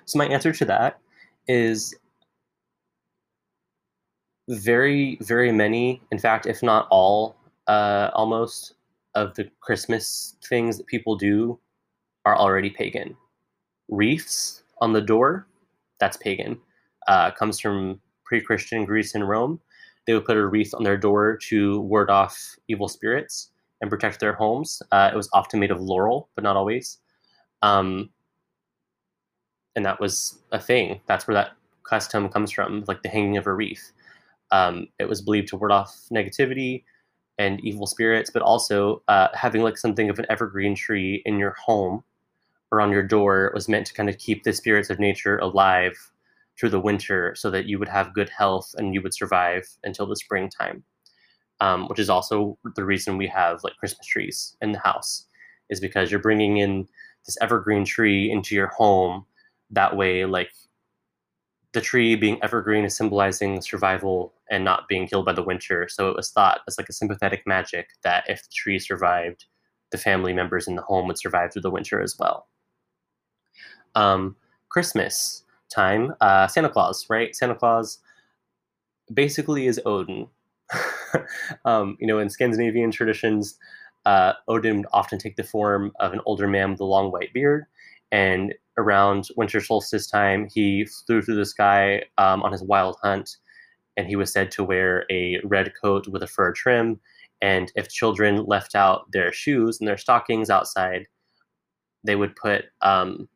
So 0.05 0.19
my 0.19 0.27
answer 0.27 0.53
to 0.53 0.65
that 0.67 0.99
is 1.47 1.95
very, 4.49 5.19
very 5.21 5.53
many, 5.53 6.01
in 6.11 6.19
fact, 6.19 6.47
if 6.47 6.63
not 6.63 6.89
all, 6.91 7.37
uh, 7.67 8.11
almost 8.15 8.75
of 9.15 9.35
the 9.35 9.51
Christmas 9.61 10.37
things 10.49 10.79
that 10.79 10.87
people 10.87 11.17
do 11.17 11.59
are 12.25 12.37
already 12.37 12.71
pagan. 12.71 13.17
Wreaths 13.91 14.63
on 14.81 14.93
the 14.93 15.01
door, 15.03 15.47
that's 16.01 16.17
pagan. 16.17 16.59
Uh, 17.07 17.31
comes 17.31 17.59
from 17.59 18.01
pre-Christian 18.25 18.85
Greece 18.85 19.15
and 19.15 19.29
Rome. 19.29 19.61
They 20.07 20.15
would 20.15 20.25
put 20.25 20.37
a 20.37 20.47
wreath 20.47 20.75
on 20.75 20.85
their 20.85 20.97
door 20.97 21.37
to 21.49 21.81
ward 21.81 22.11
off 22.11 22.57
evil 22.69 22.89
spirits 22.89 23.51
and 23.81 23.91
protect 23.91 24.21
their 24.21 24.33
homes. 24.33 24.83
Uh, 24.91 25.11
it 25.13 25.17
was 25.17 25.29
often 25.33 25.61
made 25.61 25.71
of 25.71 25.81
laurel, 25.81 26.29
but 26.35 26.45
not 26.45 26.57
always. 26.57 26.99
Um, 27.63 28.11
and 29.77 29.85
that 29.85 30.01
was 30.01 30.41
a 30.53 30.59
thing. 30.59 31.01
That's 31.07 31.27
where 31.27 31.35
that 31.35 31.53
custom 31.89 32.29
comes 32.29 32.51
from, 32.51 32.85
like 32.89 33.03
the 33.03 33.09
hanging 33.09 33.37
of 33.37 33.47
a 33.47 33.53
wreath. 33.53 33.93
Um, 34.51 34.89
it 34.99 35.09
was 35.09 35.23
believed 35.23 35.49
to 35.49 35.57
ward 35.57 35.73
off 35.73 35.95
negativity 36.13 36.85
and 37.39 37.61
evil 37.61 37.87
spirits, 37.87 38.31
but 38.31 38.43
also 38.43 39.03
uh, 39.09 39.29
having 39.35 39.63
like 39.63 39.79
something 39.79 40.11
of 40.11 40.19
an 40.19 40.27
evergreen 40.29 40.75
tree 40.75 41.23
in 41.25 41.39
your 41.39 41.53
home 41.53 42.03
or 42.71 42.81
on 42.81 42.93
your 42.93 43.03
door 43.03 43.51
was 43.55 43.69
meant 43.69 43.87
to 43.87 43.95
kind 43.95 44.09
of 44.09 44.19
keep 44.19 44.43
the 44.45 44.53
spirits 44.53 44.91
of 44.91 44.99
nature 44.99 45.39
alive 45.39 45.97
through 46.59 46.71
the 46.71 46.81
winter 46.81 47.35
so 47.37 47.51
that 47.51 47.67
you 47.67 47.79
would 47.79 47.89
have 47.89 48.15
good 48.15 48.29
health 48.29 48.75
and 48.77 48.95
you 48.95 49.01
would 49.01 49.15
survive 49.15 49.65
until 49.85 50.07
the 50.07 50.17
springtime. 50.17 50.83
Um, 51.61 51.89
which 51.89 51.99
is 51.99 52.09
also 52.09 52.57
the 52.77 52.85
reason 52.85 53.17
we 53.17 53.27
have 53.27 53.65
like 53.65 53.77
Christmas 53.79 54.07
trees 54.07 54.57
in 54.61 54.71
the 54.71 54.79
house, 54.79 55.27
is 55.71 55.81
because 55.81 56.09
you're 56.09 56.21
bringing 56.21 56.59
in 56.59 56.87
this 57.27 57.37
evergreen 57.41 57.85
tree 57.85 58.31
into 58.31 58.55
your 58.55 58.69
home. 58.69 59.27
That 59.71 59.97
way, 59.97 60.25
like 60.25 60.51
the 61.73 61.81
tree 61.81 62.15
being 62.15 62.43
evergreen 62.43 62.85
is 62.85 62.97
symbolizing 62.97 63.61
survival 63.61 64.35
and 64.51 64.65
not 64.65 64.89
being 64.89 65.07
killed 65.07 65.27
by 65.27 65.33
the 65.33 65.43
winter. 65.43 65.89
So 65.91 66.09
it 66.09 66.17
was 66.17 66.31
thought 66.31 66.61
as 66.67 66.79
like 66.79 66.89
a 66.89 66.93
sympathetic 66.93 67.43
magic 67.47 67.89
that 68.05 68.25
if 68.29 68.43
the 68.43 68.51
tree 68.55 68.79
survived, 68.79 69.45
the 69.91 69.99
family 69.99 70.33
members 70.33 70.69
in 70.69 70.77
the 70.77 70.83
home 70.83 71.07
would 71.09 71.19
survive 71.19 71.53
through 71.53 71.63
the 71.63 71.71
winter 71.71 72.01
as 72.01 72.17
well. 72.19 72.47
Um, 73.99 74.37
Christmas 74.69 75.43
time, 75.75 76.15
uh, 76.21 76.47
Santa 76.47 76.69
Claus, 76.69 77.07
right? 77.11 77.35
Santa 77.35 77.57
Claus 77.57 77.99
basically 79.13 79.67
is 79.67 79.81
Odin. 79.85 80.29
um, 81.65 81.97
you 81.99 82.07
know, 82.07 82.21
in 82.21 82.31
Scandinavian 82.31 82.93
traditions, 82.93 83.59
uh, 84.07 84.35
Odin 84.47 84.79
would 84.79 84.87
often 84.93 85.19
take 85.19 85.35
the 85.35 85.43
form 85.43 85.91
of 85.99 86.13
an 86.13 86.21
older 86.27 86.47
man 86.47 86.71
with 86.71 86.81
a 86.81 86.85
long 86.85 87.11
white 87.11 87.33
beard, 87.33 87.65
and 88.13 88.55
around 88.77 89.29
winter 89.37 89.61
solstice 89.61 90.07
time, 90.07 90.49
he 90.55 90.85
flew 90.85 91.21
through 91.21 91.35
the 91.35 91.45
sky 91.45 92.05
um, 92.19 92.43
on 92.43 92.53
his 92.53 92.63
wild 92.63 92.97
hunt, 93.03 93.37
and 93.97 94.07
he 94.07 94.15
was 94.15 94.33
said 94.33 94.53
to 94.53 94.63
wear 94.63 95.07
a 95.11 95.41
red 95.43 95.73
coat 95.83 96.07
with 96.07 96.23
a 96.23 96.29
fur 96.29 96.53
trim. 96.53 97.01
And 97.43 97.73
if 97.75 97.89
children 97.89 98.45
left 98.47 98.77
out 98.77 99.11
their 99.11 99.33
shoes 99.33 99.81
and 99.81 99.89
their 99.89 99.99
stockings 99.99 100.51
outside, 100.51 101.09
they 102.05 102.15
would 102.15 102.37
put 102.37 102.67
um, 102.81 103.29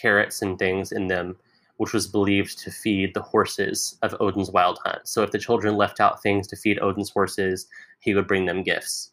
carrots 0.00 0.42
and 0.42 0.58
things 0.58 0.92
in 0.92 1.06
them, 1.08 1.36
which 1.76 1.92
was 1.92 2.06
believed 2.06 2.58
to 2.58 2.70
feed 2.70 3.14
the 3.14 3.22
horses 3.22 3.98
of 4.02 4.14
Odin's 4.20 4.50
wild 4.50 4.78
hunt. 4.84 5.06
So 5.06 5.22
if 5.22 5.30
the 5.30 5.38
children 5.38 5.76
left 5.76 6.00
out 6.00 6.22
things 6.22 6.46
to 6.48 6.56
feed 6.56 6.78
Odin's 6.80 7.10
horses, 7.10 7.66
he 8.00 8.14
would 8.14 8.26
bring 8.26 8.46
them 8.46 8.62
gifts. 8.62 9.12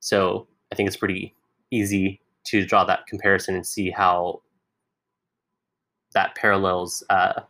So 0.00 0.46
I 0.70 0.74
think 0.74 0.86
it's 0.86 0.96
pretty 0.96 1.34
easy 1.70 2.20
to 2.44 2.64
draw 2.66 2.84
that 2.84 3.06
comparison 3.06 3.54
and 3.54 3.66
see 3.66 3.90
how 3.90 4.42
that 6.12 6.34
parallels 6.34 7.02
uh, 7.10 7.40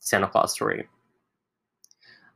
Santa 0.00 0.28
Claus 0.28 0.52
story. 0.52 0.86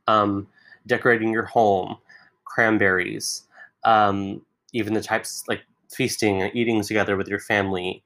Um, 0.07 0.47
decorating 0.87 1.31
your 1.31 1.45
home, 1.45 1.97
cranberries, 2.43 3.43
um, 3.83 4.41
even 4.73 4.93
the 4.93 5.01
types 5.01 5.43
like 5.47 5.61
feasting 5.89 6.41
and 6.41 6.55
eating 6.55 6.81
together 6.83 7.15
with 7.15 7.27
your 7.27 7.39
family, 7.39 8.03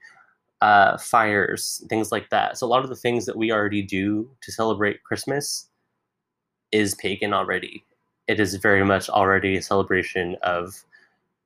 uh, 0.61 0.97
fires, 0.97 1.83
things 1.89 2.11
like 2.11 2.29
that. 2.29 2.57
So 2.57 2.65
a 2.65 2.69
lot 2.69 2.83
of 2.83 2.89
the 2.89 2.95
things 2.95 3.25
that 3.25 3.37
we 3.37 3.51
already 3.51 3.81
do 3.81 4.29
to 4.41 4.51
celebrate 4.51 5.03
Christmas 5.03 5.67
is 6.71 6.95
pagan 6.95 7.33
already. 7.33 7.83
It 8.27 8.39
is 8.39 8.55
very 8.55 8.83
much 8.83 9.09
already 9.09 9.57
a 9.57 9.61
celebration 9.61 10.35
of 10.41 10.83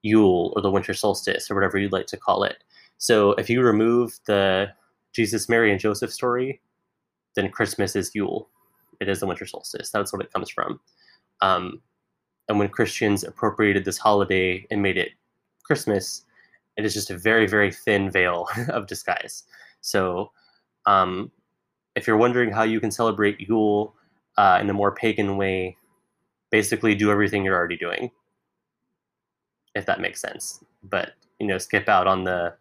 Yule 0.01 0.51
or 0.55 0.61
the 0.61 0.71
winter 0.71 0.93
solstice 0.93 1.51
or 1.51 1.55
whatever 1.55 1.77
you'd 1.77 1.91
like 1.91 2.07
to 2.07 2.17
call 2.17 2.43
it. 2.43 2.63
So 2.97 3.31
if 3.33 3.49
you 3.49 3.61
remove 3.61 4.19
the 4.25 4.69
Jesus, 5.13 5.49
Mary, 5.49 5.71
and 5.71 5.79
Joseph 5.79 6.11
story, 6.11 6.61
then 7.35 7.49
Christmas 7.49 7.95
is 7.95 8.15
Yule. 8.15 8.49
It 8.99 9.09
is 9.09 9.19
the 9.19 9.27
winter 9.27 9.45
solstice. 9.45 9.89
That's 9.89 10.13
what 10.13 10.21
it 10.21 10.31
comes 10.31 10.49
from. 10.49 10.79
Um, 11.41 11.81
and 12.47 12.59
when 12.59 12.69
Christians 12.69 13.23
appropriated 13.23 13.85
this 13.85 13.97
holiday 13.97 14.65
and 14.71 14.81
made 14.81 14.97
it 14.97 15.11
Christmas, 15.63 16.23
it 16.77 16.85
is 16.85 16.93
just 16.93 17.09
a 17.09 17.17
very, 17.17 17.47
very 17.47 17.71
thin 17.71 18.09
veil 18.09 18.47
of 18.69 18.87
disguise. 18.87 19.43
So 19.81 20.31
um, 20.85 21.31
if 21.95 22.07
you're 22.07 22.17
wondering 22.17 22.51
how 22.51 22.63
you 22.63 22.79
can 22.79 22.91
celebrate 22.91 23.39
Yule 23.39 23.95
uh, 24.37 24.59
in 24.61 24.69
a 24.69 24.73
more 24.73 24.93
pagan 24.93 25.37
way, 25.37 25.77
basically 26.49 26.95
do 26.95 27.11
everything 27.11 27.43
you're 27.43 27.55
already 27.55 27.77
doing 27.77 28.11
if 29.75 29.85
that 29.85 30.01
makes 30.01 30.21
sense. 30.21 30.63
But 30.83 31.13
you 31.39 31.47
know, 31.47 31.57
skip 31.57 31.89
out 31.89 32.07
on 32.07 32.23
the 32.23 32.53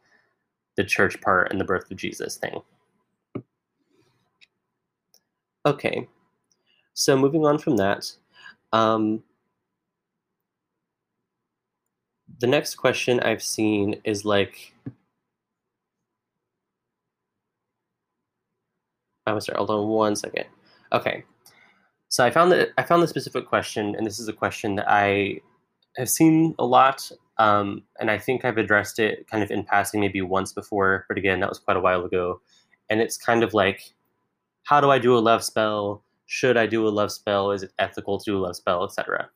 the 0.76 0.84
church 0.84 1.20
part 1.20 1.50
and 1.50 1.60
the 1.60 1.64
birth 1.64 1.90
of 1.90 1.96
Jesus 1.96 2.36
thing. 2.36 2.60
Okay, 5.66 6.08
so 6.94 7.16
moving 7.16 7.44
on 7.44 7.58
from 7.58 7.76
that, 7.76 8.10
um, 8.72 9.22
the 12.40 12.46
next 12.46 12.76
question 12.76 13.20
I've 13.20 13.42
seen 13.42 14.00
is 14.04 14.24
like, 14.24 14.74
I 19.26 19.32
was 19.32 19.44
sorry, 19.46 19.58
hold 19.58 19.70
on 19.70 19.88
one 19.88 20.16
second. 20.16 20.46
Okay, 20.92 21.24
so 22.08 22.24
I 22.24 22.30
found 22.30 22.50
that 22.52 22.70
I 22.78 22.82
found 22.82 23.02
the 23.02 23.08
specific 23.08 23.46
question, 23.46 23.94
and 23.94 24.06
this 24.06 24.18
is 24.18 24.26
a 24.26 24.32
question 24.32 24.74
that 24.76 24.86
I 24.88 25.40
have 25.96 26.08
seen 26.08 26.54
a 26.58 26.64
lot, 26.64 27.10
um, 27.38 27.82
and 28.00 28.10
I 28.10 28.18
think 28.18 28.44
I've 28.44 28.58
addressed 28.58 28.98
it 28.98 29.28
kind 29.30 29.42
of 29.42 29.50
in 29.50 29.62
passing 29.64 30.00
maybe 30.00 30.22
once 30.22 30.52
before, 30.52 31.04
but 31.08 31.18
again, 31.18 31.40
that 31.40 31.48
was 31.48 31.58
quite 31.58 31.76
a 31.76 31.80
while 31.80 32.04
ago. 32.04 32.40
And 32.88 33.00
it's 33.00 33.16
kind 33.16 33.44
of 33.44 33.54
like, 33.54 33.82
how 34.64 34.80
do 34.80 34.90
I 34.90 34.98
do 34.98 35.16
a 35.16 35.20
love 35.20 35.44
spell? 35.44 36.02
Should 36.26 36.56
I 36.56 36.66
do 36.66 36.86
a 36.86 36.90
love 36.90 37.12
spell? 37.12 37.52
Is 37.52 37.62
it 37.62 37.72
ethical 37.78 38.18
to 38.18 38.24
do 38.24 38.38
a 38.38 38.40
love 38.40 38.56
spell, 38.56 38.84
etc. 38.84 39.30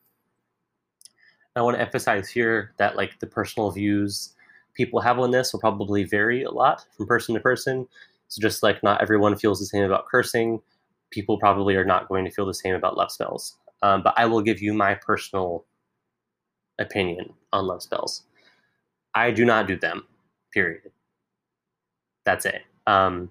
I 1.57 1.63
want 1.63 1.77
to 1.77 1.81
emphasize 1.81 2.29
here 2.29 2.73
that 2.79 2.97
like 2.97 3.19
the 3.21 3.27
personal 3.27 3.71
views 3.71 4.35
people 4.75 5.01
have 5.01 5.19
on 5.19 5.31
this 5.31 5.53
will 5.53 5.61
probably 5.61 6.05
vary 6.05 6.43
a 6.43 6.51
lot 6.51 6.85
from 6.97 7.07
person 7.07 7.35
to 7.35 7.41
person. 7.41 7.87
So 8.29 8.41
just 8.41 8.63
like 8.63 8.83
not 8.83 9.01
everyone 9.01 9.37
feels 9.37 9.61
the 9.61 9.67
same 9.67 9.85
about 9.85 10.07
cursing, 10.07 10.61
people 11.11 11.39
probably 11.39 11.77
are 11.77 11.85
not 11.85 12.09
going 12.09 12.25
to 12.25 12.31
feel 12.31 12.47
the 12.47 12.55
same 12.55 12.75
about 12.75 12.97
love 12.97 13.13
spells. 13.13 13.57
Um, 13.83 14.03
but 14.03 14.15
I 14.17 14.27
will 14.27 14.41
give 14.43 14.61
you 14.61 14.75
my 14.75 14.95
personal 14.95 15.65
opinion 16.79 17.33
on 17.53 17.67
love 17.67 17.83
spells. 17.83 18.25
I 19.15 19.31
do 19.31 19.45
not 19.45 19.69
do 19.69 19.77
them, 19.77 20.07
period. 20.53 20.91
That's 22.25 22.47
it. 22.47 22.63
Um, 22.87 23.31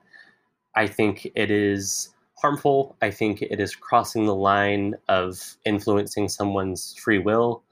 I 0.76 0.88
think 0.88 1.28
it 1.36 1.52
is 1.52 2.10
harmful. 2.38 2.96
I 3.02 3.12
think 3.12 3.42
it 3.42 3.60
is 3.60 3.76
crossing 3.76 4.26
the 4.26 4.36
line 4.36 4.96
of 5.10 5.58
influencing 5.66 6.30
someone's 6.30 6.96
free 6.96 7.20
will. 7.20 7.64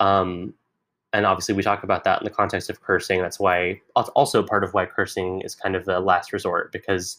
Um, 0.00 0.54
and 1.12 1.26
obviously, 1.26 1.54
we 1.54 1.62
talk 1.62 1.82
about 1.82 2.04
that 2.04 2.20
in 2.20 2.24
the 2.24 2.30
context 2.30 2.70
of 2.70 2.80
cursing. 2.80 3.20
That's 3.20 3.40
why, 3.40 3.80
also 3.94 4.42
part 4.42 4.64
of 4.64 4.74
why 4.74 4.86
cursing 4.86 5.40
is 5.42 5.54
kind 5.54 5.76
of 5.76 5.84
the 5.84 6.00
last 6.00 6.32
resort, 6.32 6.72
because 6.72 7.18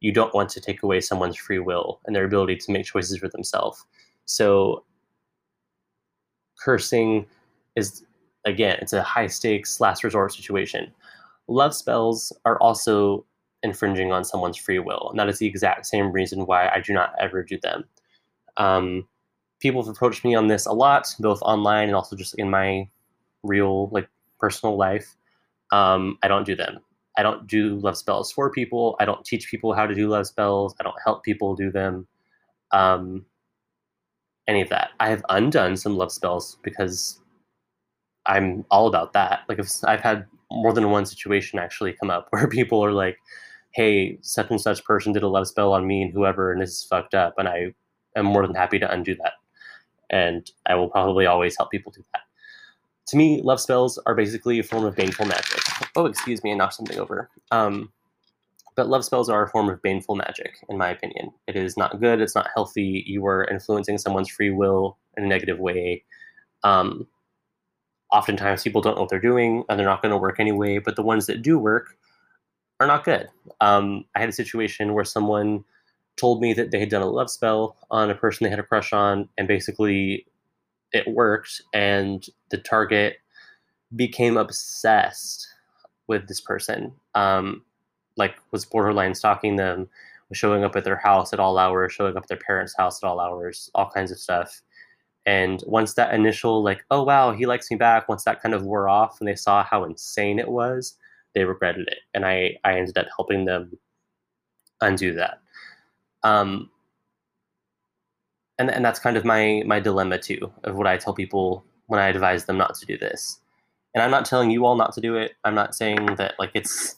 you 0.00 0.12
don't 0.12 0.34
want 0.34 0.48
to 0.50 0.60
take 0.60 0.82
away 0.82 1.00
someone's 1.00 1.36
free 1.36 1.58
will 1.58 2.00
and 2.06 2.14
their 2.14 2.24
ability 2.24 2.56
to 2.56 2.72
make 2.72 2.86
choices 2.86 3.18
for 3.18 3.28
themselves. 3.28 3.84
So 4.24 4.84
cursing 6.58 7.26
is 7.76 8.04
again 8.44 8.78
it's 8.80 8.92
a 8.92 9.02
high 9.02 9.26
stakes 9.26 9.80
last 9.80 10.04
resort 10.04 10.32
situation 10.32 10.92
love 11.46 11.74
spells 11.74 12.32
are 12.44 12.58
also 12.60 13.24
infringing 13.62 14.12
on 14.12 14.24
someone's 14.24 14.56
free 14.56 14.78
will 14.78 15.08
and 15.10 15.18
that 15.18 15.28
is 15.28 15.38
the 15.38 15.46
exact 15.46 15.86
same 15.86 16.10
reason 16.12 16.46
why 16.46 16.68
i 16.68 16.80
do 16.80 16.92
not 16.92 17.14
ever 17.20 17.42
do 17.42 17.58
them 17.62 17.84
um, 18.56 19.06
people 19.60 19.82
have 19.82 19.90
approached 19.94 20.24
me 20.24 20.34
on 20.34 20.46
this 20.46 20.66
a 20.66 20.72
lot 20.72 21.06
both 21.20 21.40
online 21.42 21.88
and 21.88 21.96
also 21.96 22.16
just 22.16 22.34
in 22.38 22.50
my 22.50 22.88
real 23.42 23.88
like 23.88 24.08
personal 24.38 24.76
life 24.76 25.16
um, 25.72 26.18
i 26.22 26.28
don't 26.28 26.44
do 26.44 26.56
them 26.56 26.78
i 27.16 27.22
don't 27.22 27.46
do 27.46 27.76
love 27.80 27.96
spells 27.96 28.32
for 28.32 28.50
people 28.50 28.96
i 29.00 29.04
don't 29.04 29.24
teach 29.24 29.50
people 29.50 29.72
how 29.74 29.86
to 29.86 29.94
do 29.94 30.08
love 30.08 30.26
spells 30.26 30.74
i 30.80 30.82
don't 30.82 30.96
help 31.04 31.22
people 31.22 31.54
do 31.54 31.70
them 31.70 32.06
um, 32.72 33.24
any 34.48 34.62
of 34.62 34.70
that. 34.70 34.90
I 34.98 35.10
have 35.10 35.24
undone 35.28 35.76
some 35.76 35.96
love 35.96 36.10
spells 36.10 36.56
because 36.62 37.20
I'm 38.26 38.64
all 38.70 38.88
about 38.88 39.12
that. 39.12 39.40
Like 39.48 39.58
if 39.58 39.68
I've 39.84 40.00
had 40.00 40.26
more 40.50 40.72
than 40.72 40.90
one 40.90 41.06
situation 41.06 41.58
actually 41.58 41.92
come 41.92 42.10
up 42.10 42.28
where 42.30 42.48
people 42.48 42.84
are 42.84 42.92
like, 42.92 43.18
"Hey, 43.72 44.18
such 44.22 44.50
and 44.50 44.60
such 44.60 44.84
person 44.84 45.12
did 45.12 45.22
a 45.22 45.28
love 45.28 45.46
spell 45.46 45.72
on 45.72 45.86
me 45.86 46.02
and 46.02 46.12
whoever, 46.12 46.50
and 46.52 46.60
this 46.60 46.70
is 46.70 46.84
fucked 46.84 47.14
up," 47.14 47.34
and 47.38 47.48
I 47.48 47.74
am 48.16 48.26
more 48.26 48.46
than 48.46 48.56
happy 48.56 48.78
to 48.78 48.90
undo 48.90 49.14
that. 49.16 49.34
And 50.10 50.50
I 50.66 50.74
will 50.74 50.88
probably 50.88 51.26
always 51.26 51.56
help 51.56 51.70
people 51.70 51.92
do 51.92 52.02
that. 52.12 52.22
to 53.08 53.16
me, 53.16 53.40
love 53.42 53.60
spells 53.60 53.98
are 54.06 54.14
basically 54.14 54.58
a 54.58 54.62
form 54.62 54.84
of 54.84 54.94
baneful 54.96 55.26
magic. 55.26 55.60
Oh, 55.96 56.06
excuse 56.06 56.42
me, 56.42 56.52
I 56.52 56.54
knocked 56.56 56.74
something 56.74 56.98
over. 56.98 57.30
Um, 57.50 57.92
but 58.78 58.88
love 58.88 59.04
spells 59.04 59.28
are 59.28 59.42
a 59.42 59.48
form 59.48 59.68
of 59.68 59.82
baneful 59.82 60.14
magic, 60.14 60.58
in 60.68 60.78
my 60.78 60.90
opinion. 60.90 61.32
It 61.48 61.56
is 61.56 61.76
not 61.76 62.00
good. 62.00 62.20
It's 62.20 62.36
not 62.36 62.48
healthy. 62.54 63.02
You 63.08 63.26
are 63.26 63.44
influencing 63.46 63.98
someone's 63.98 64.30
free 64.30 64.50
will 64.50 64.98
in 65.16 65.24
a 65.24 65.26
negative 65.26 65.58
way. 65.58 66.04
Um, 66.62 67.08
oftentimes, 68.12 68.62
people 68.62 68.80
don't 68.80 68.94
know 68.94 69.00
what 69.00 69.10
they're 69.10 69.18
doing, 69.18 69.64
and 69.68 69.78
they're 69.78 69.86
not 69.86 70.00
going 70.00 70.12
to 70.12 70.16
work 70.16 70.38
anyway. 70.38 70.78
But 70.78 70.94
the 70.94 71.02
ones 71.02 71.26
that 71.26 71.42
do 71.42 71.58
work 71.58 71.96
are 72.78 72.86
not 72.86 73.04
good. 73.04 73.28
Um, 73.60 74.04
I 74.14 74.20
had 74.20 74.28
a 74.28 74.32
situation 74.32 74.94
where 74.94 75.04
someone 75.04 75.64
told 76.18 76.40
me 76.40 76.52
that 76.54 76.70
they 76.70 76.80
had 76.80 76.88
done 76.90 77.02
a 77.02 77.06
love 77.10 77.30
spell 77.30 77.76
on 77.90 78.10
a 78.10 78.14
person 78.14 78.44
they 78.44 78.50
had 78.50 78.58
a 78.58 78.64
crush 78.64 78.92
on, 78.92 79.28
and 79.38 79.48
basically 79.48 80.26
it 80.92 81.06
worked, 81.08 81.62
and 81.72 82.26
the 82.50 82.58
target 82.58 83.16
became 83.96 84.36
obsessed 84.36 85.46
with 86.06 86.28
this 86.28 86.40
person. 86.40 86.92
Um, 87.14 87.64
like 88.16 88.36
was 88.50 88.64
borderline 88.64 89.14
stalking 89.14 89.56
them, 89.56 89.88
was 90.28 90.38
showing 90.38 90.64
up 90.64 90.76
at 90.76 90.84
their 90.84 90.96
house 90.96 91.32
at 91.32 91.40
all 91.40 91.58
hours, 91.58 91.92
showing 91.92 92.16
up 92.16 92.24
at 92.24 92.28
their 92.28 92.36
parents' 92.36 92.74
house 92.76 93.02
at 93.02 93.06
all 93.06 93.20
hours, 93.20 93.70
all 93.74 93.90
kinds 93.90 94.10
of 94.10 94.18
stuff. 94.18 94.60
And 95.26 95.62
once 95.66 95.94
that 95.94 96.14
initial 96.14 96.62
like, 96.62 96.84
oh 96.90 97.02
wow, 97.02 97.32
he 97.32 97.46
likes 97.46 97.70
me 97.70 97.76
back, 97.76 98.08
once 98.08 98.24
that 98.24 98.42
kind 98.42 98.54
of 98.54 98.64
wore 98.64 98.88
off 98.88 99.20
and 99.20 99.28
they 99.28 99.34
saw 99.36 99.62
how 99.62 99.84
insane 99.84 100.38
it 100.38 100.48
was, 100.48 100.96
they 101.34 101.44
regretted 101.44 101.86
it. 101.88 101.98
And 102.14 102.24
I, 102.26 102.56
I 102.64 102.78
ended 102.78 102.98
up 102.98 103.06
helping 103.16 103.44
them 103.44 103.78
undo 104.80 105.12
that. 105.14 105.40
Um, 106.22 106.70
and, 108.58 108.70
and 108.70 108.84
that's 108.84 108.98
kind 108.98 109.16
of 109.16 109.24
my 109.24 109.62
my 109.66 109.80
dilemma 109.80 110.18
too 110.18 110.52
of 110.64 110.76
what 110.76 110.86
I 110.86 110.96
tell 110.96 111.14
people 111.14 111.64
when 111.86 112.00
I 112.00 112.08
advise 112.08 112.44
them 112.44 112.58
not 112.58 112.74
to 112.76 112.86
do 112.86 112.98
this. 112.98 113.40
And 113.94 114.02
I'm 114.02 114.10
not 114.10 114.26
telling 114.26 114.50
you 114.50 114.66
all 114.66 114.76
not 114.76 114.92
to 114.94 115.00
do 115.00 115.16
it. 115.16 115.32
I'm 115.44 115.54
not 115.54 115.74
saying 115.74 116.16
that 116.16 116.34
like 116.38 116.50
it's 116.54 116.96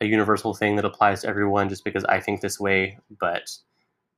a 0.00 0.06
universal 0.06 0.54
thing 0.54 0.76
that 0.76 0.84
applies 0.84 1.22
to 1.22 1.28
everyone 1.28 1.68
just 1.68 1.84
because 1.84 2.04
I 2.04 2.20
think 2.20 2.40
this 2.40 2.58
way, 2.58 2.98
but 3.20 3.50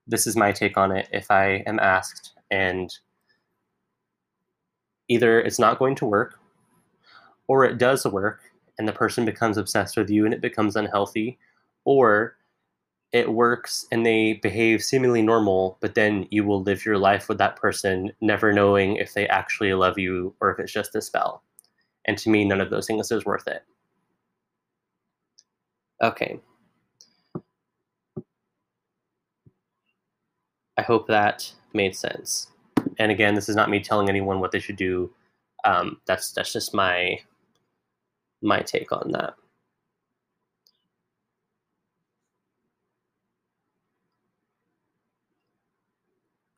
this 0.06 0.26
is 0.26 0.36
my 0.36 0.52
take 0.52 0.76
on 0.76 0.92
it 0.92 1.08
if 1.12 1.30
I 1.30 1.64
am 1.66 1.80
asked. 1.80 2.32
And 2.50 2.94
either 5.08 5.40
it's 5.40 5.58
not 5.58 5.78
going 5.78 5.96
to 5.96 6.06
work, 6.06 6.38
or 7.48 7.64
it 7.64 7.78
does 7.78 8.04
work 8.06 8.40
and 8.78 8.86
the 8.88 8.92
person 8.92 9.24
becomes 9.24 9.58
obsessed 9.58 9.96
with 9.96 10.08
you 10.08 10.24
and 10.24 10.32
it 10.32 10.40
becomes 10.40 10.76
unhealthy, 10.76 11.38
or 11.84 12.36
it 13.12 13.32
works 13.32 13.86
and 13.92 14.06
they 14.06 14.34
behave 14.34 14.82
seemingly 14.82 15.22
normal, 15.22 15.76
but 15.80 15.94
then 15.94 16.26
you 16.30 16.44
will 16.44 16.62
live 16.62 16.84
your 16.84 16.98
life 16.98 17.28
with 17.28 17.38
that 17.38 17.56
person, 17.56 18.12
never 18.20 18.52
knowing 18.52 18.96
if 18.96 19.12
they 19.14 19.28
actually 19.28 19.72
love 19.74 19.98
you 19.98 20.34
or 20.40 20.50
if 20.50 20.58
it's 20.58 20.72
just 20.72 20.96
a 20.96 21.02
spell. 21.02 21.42
And 22.06 22.16
to 22.18 22.30
me, 22.30 22.44
none 22.44 22.60
of 22.60 22.70
those 22.70 22.86
things 22.86 23.10
is 23.12 23.24
worth 23.24 23.46
it. 23.46 23.64
Okay. 26.02 26.40
I 30.78 30.82
hope 30.82 31.06
that 31.08 31.52
made 31.74 31.94
sense. 31.94 32.48
And 32.98 33.12
again, 33.12 33.34
this 33.34 33.48
is 33.48 33.56
not 33.56 33.70
me 33.70 33.80
telling 33.80 34.08
anyone 34.08 34.40
what 34.40 34.52
they 34.52 34.58
should 34.58 34.76
do. 34.76 35.12
Um, 35.64 36.00
that's 36.06 36.32
that's 36.32 36.52
just 36.52 36.74
my 36.74 37.20
my 38.42 38.60
take 38.60 38.90
on 38.90 39.12
that. 39.12 39.34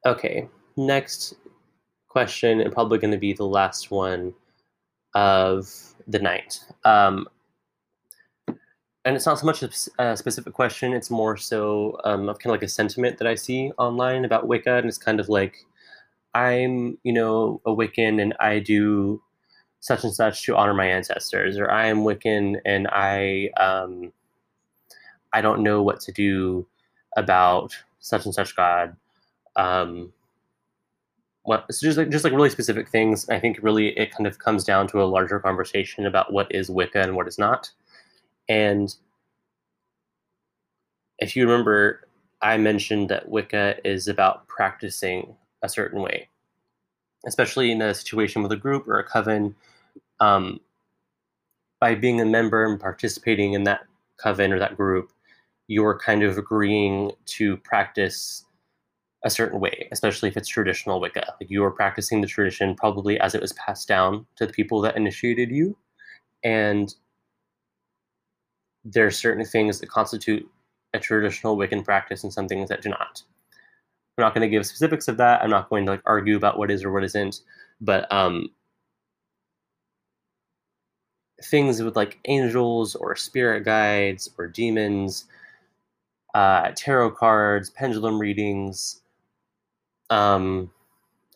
Okay, 0.07 0.49
next 0.77 1.35
question, 2.09 2.61
and 2.61 2.73
probably 2.73 2.99
going 2.99 3.13
to 3.13 3.19
be 3.19 3.33
the 3.33 3.47
last 3.47 3.91
one 3.91 4.35
of 5.15 5.95
the 6.07 6.19
night. 6.19 6.61
Um, 6.85 7.27
and 9.07 9.17
it's 9.17 9.27
not 9.27 9.39
so 9.39 9.47
much 9.47 9.63
a, 9.99 10.17
specific 10.17 10.53
question; 10.53 10.93
it's 10.93 11.11
more 11.11 11.37
so 11.39 11.99
um, 12.05 12.29
of 12.29 12.39
kind 12.39 12.55
of 12.55 12.61
like 12.61 12.63
a 12.63 12.69
sentiment 12.69 13.19
that 13.19 13.27
I 13.27 13.35
see 13.35 13.73
online 13.79 14.25
about 14.27 14.47
Wicca, 14.47 14.77
and 14.77 14.87
it's 14.87 14.99
kind 14.99 15.21
of 15.21 15.29
like 15.31 15.65
I'm, 16.35 16.99
you 17.03 17.13
know, 17.13 17.61
a 17.65 17.71
Wiccan 17.71 18.21
and 18.21 18.35
I 18.41 18.59
do 18.59 19.23
such 19.81 20.05
and 20.05 20.15
such 20.15 20.45
to 20.45 20.57
honor 20.57 20.75
my 20.75 20.87
ancestors, 20.87 21.59
or 21.59 21.71
I 21.71 21.87
am 21.87 21.99
Wiccan 22.05 22.57
and 22.67 22.89
I 22.89 23.51
um, 23.59 24.13
I 25.33 25.41
don't 25.41 25.63
know 25.63 25.83
what 25.83 26.01
to 26.01 26.13
do 26.13 26.67
about 27.17 27.75
such 28.01 28.27
and 28.27 28.35
such 28.35 28.55
God. 28.57 28.97
Um, 29.57 30.13
what 31.45 31.67
so 31.73 31.87
just 31.87 31.99
like 31.99 32.11
just 32.11 32.25
like 32.25 32.33
really 32.33 32.51
specific 32.51 32.89
things. 32.89 33.29
I 33.29 33.39
think 33.39 33.59
really 33.63 33.97
it 33.99 34.11
kind 34.11 34.27
of 34.27 34.39
comes 34.39 34.65
down 34.65 34.89
to 34.89 35.03
a 35.03 35.05
larger 35.05 35.39
conversation 35.39 36.07
about 36.07 36.33
what 36.33 36.53
is 36.55 36.71
Wicca 36.71 37.01
and 37.01 37.15
what 37.15 37.29
is 37.29 37.39
not. 37.39 37.71
And 38.49 38.95
if 41.19 41.37
you 41.37 41.47
remember, 41.49 42.09
I 42.43 42.57
mentioned 42.57 43.09
that 43.11 43.29
Wicca 43.29 43.77
is 43.85 44.09
about 44.09 44.49
practicing 44.49 45.37
a 45.63 45.69
certain 45.69 46.03
way, 46.03 46.29
especially 47.27 47.71
in 47.71 47.81
a 47.81 47.95
situation 47.95 48.43
with 48.43 48.53
a 48.53 48.57
group 48.57 48.89
or 48.89 48.99
a 48.99 49.05
coven. 49.05 49.55
Um, 50.21 50.61
by 51.81 51.95
being 51.95 52.21
a 52.21 52.25
member 52.25 52.65
and 52.65 52.81
participating 52.81 53.53
in 53.53 53.65
that 53.65 53.81
coven 54.17 54.53
or 54.53 54.59
that 54.59 54.77
group, 54.77 55.11
you're 55.67 55.99
kind 55.99 56.23
of 56.23 56.39
agreeing 56.39 57.13
to 57.27 57.59
practice 57.59 58.45
a 59.25 59.31
certain 59.31 59.59
way, 59.59 59.89
especially 59.91 60.29
if 60.29 60.37
it's 60.37 60.49
traditional 60.49 61.01
Wicca. 61.01 61.35
Like 61.41 61.51
you 61.51 61.65
are 61.65 61.71
practicing 61.71 62.21
the 62.21 62.27
tradition 62.27 62.77
probably 62.77 63.19
as 63.19 63.35
it 63.35 63.41
was 63.41 63.55
passed 63.55 63.89
down 63.89 64.27
to 64.37 64.47
the 64.47 64.53
people 64.53 64.81
that 64.83 64.97
initiated 64.97 65.51
you. 65.51 65.77
And 66.45 66.95
there 68.85 69.07
are 69.07 69.11
certain 69.11 69.45
things 69.47 69.81
that 69.81 69.89
constitute 69.89 70.47
a 70.93 70.99
traditional 70.99 71.57
Wiccan 71.57 71.85
practice 71.85 72.23
and 72.23 72.33
some 72.33 72.47
things 72.47 72.69
that 72.69 72.83
do 72.83 72.91
not. 72.91 73.23
I'm 74.17 74.23
not 74.23 74.35
going 74.35 74.43
to 74.43 74.49
give 74.49 74.67
specifics 74.67 75.09
of 75.09 75.17
that. 75.17 75.43
I'm 75.43 75.51
not 75.51 75.71
going 75.71 75.87
to 75.87 75.93
like 75.93 76.03
argue 76.05 76.37
about 76.37 76.59
what 76.59 76.71
is 76.71 76.85
or 76.85 76.93
what 76.93 77.03
isn't, 77.03 77.41
but 77.81 78.11
um, 78.13 78.51
things 81.43 81.83
with 81.83 81.97
like 81.97 82.21
angels 82.27 82.95
or 82.95 83.17
spirit 83.17 83.65
guides 83.65 84.31
or 84.39 84.47
demons, 84.47 85.25
uh, 86.35 86.73
tarot 86.77 87.13
cards, 87.13 87.71
pendulum 87.71 88.21
readings, 88.21 89.01
um, 90.11 90.71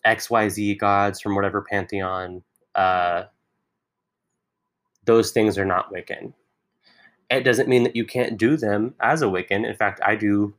XYZ 0.06 0.78
gods 0.78 1.20
from 1.20 1.34
whatever 1.34 1.62
pantheon, 1.62 2.42
uh, 2.74 3.24
those 5.04 5.30
things 5.30 5.58
are 5.58 5.64
not 5.64 5.92
Wiccan 5.92 6.32
it 7.30 7.44
doesn't 7.44 7.68
mean 7.68 7.82
that 7.82 7.96
you 7.96 8.04
can't 8.04 8.38
do 8.38 8.56
them 8.56 8.94
as 9.00 9.22
a 9.22 9.26
Wiccan. 9.26 9.66
In 9.66 9.74
fact, 9.74 10.00
I 10.04 10.16
do 10.16 10.54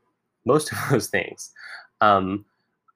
most 0.45 0.71
of 0.71 0.77
those 0.89 1.07
things. 1.07 1.51
Um, 2.01 2.45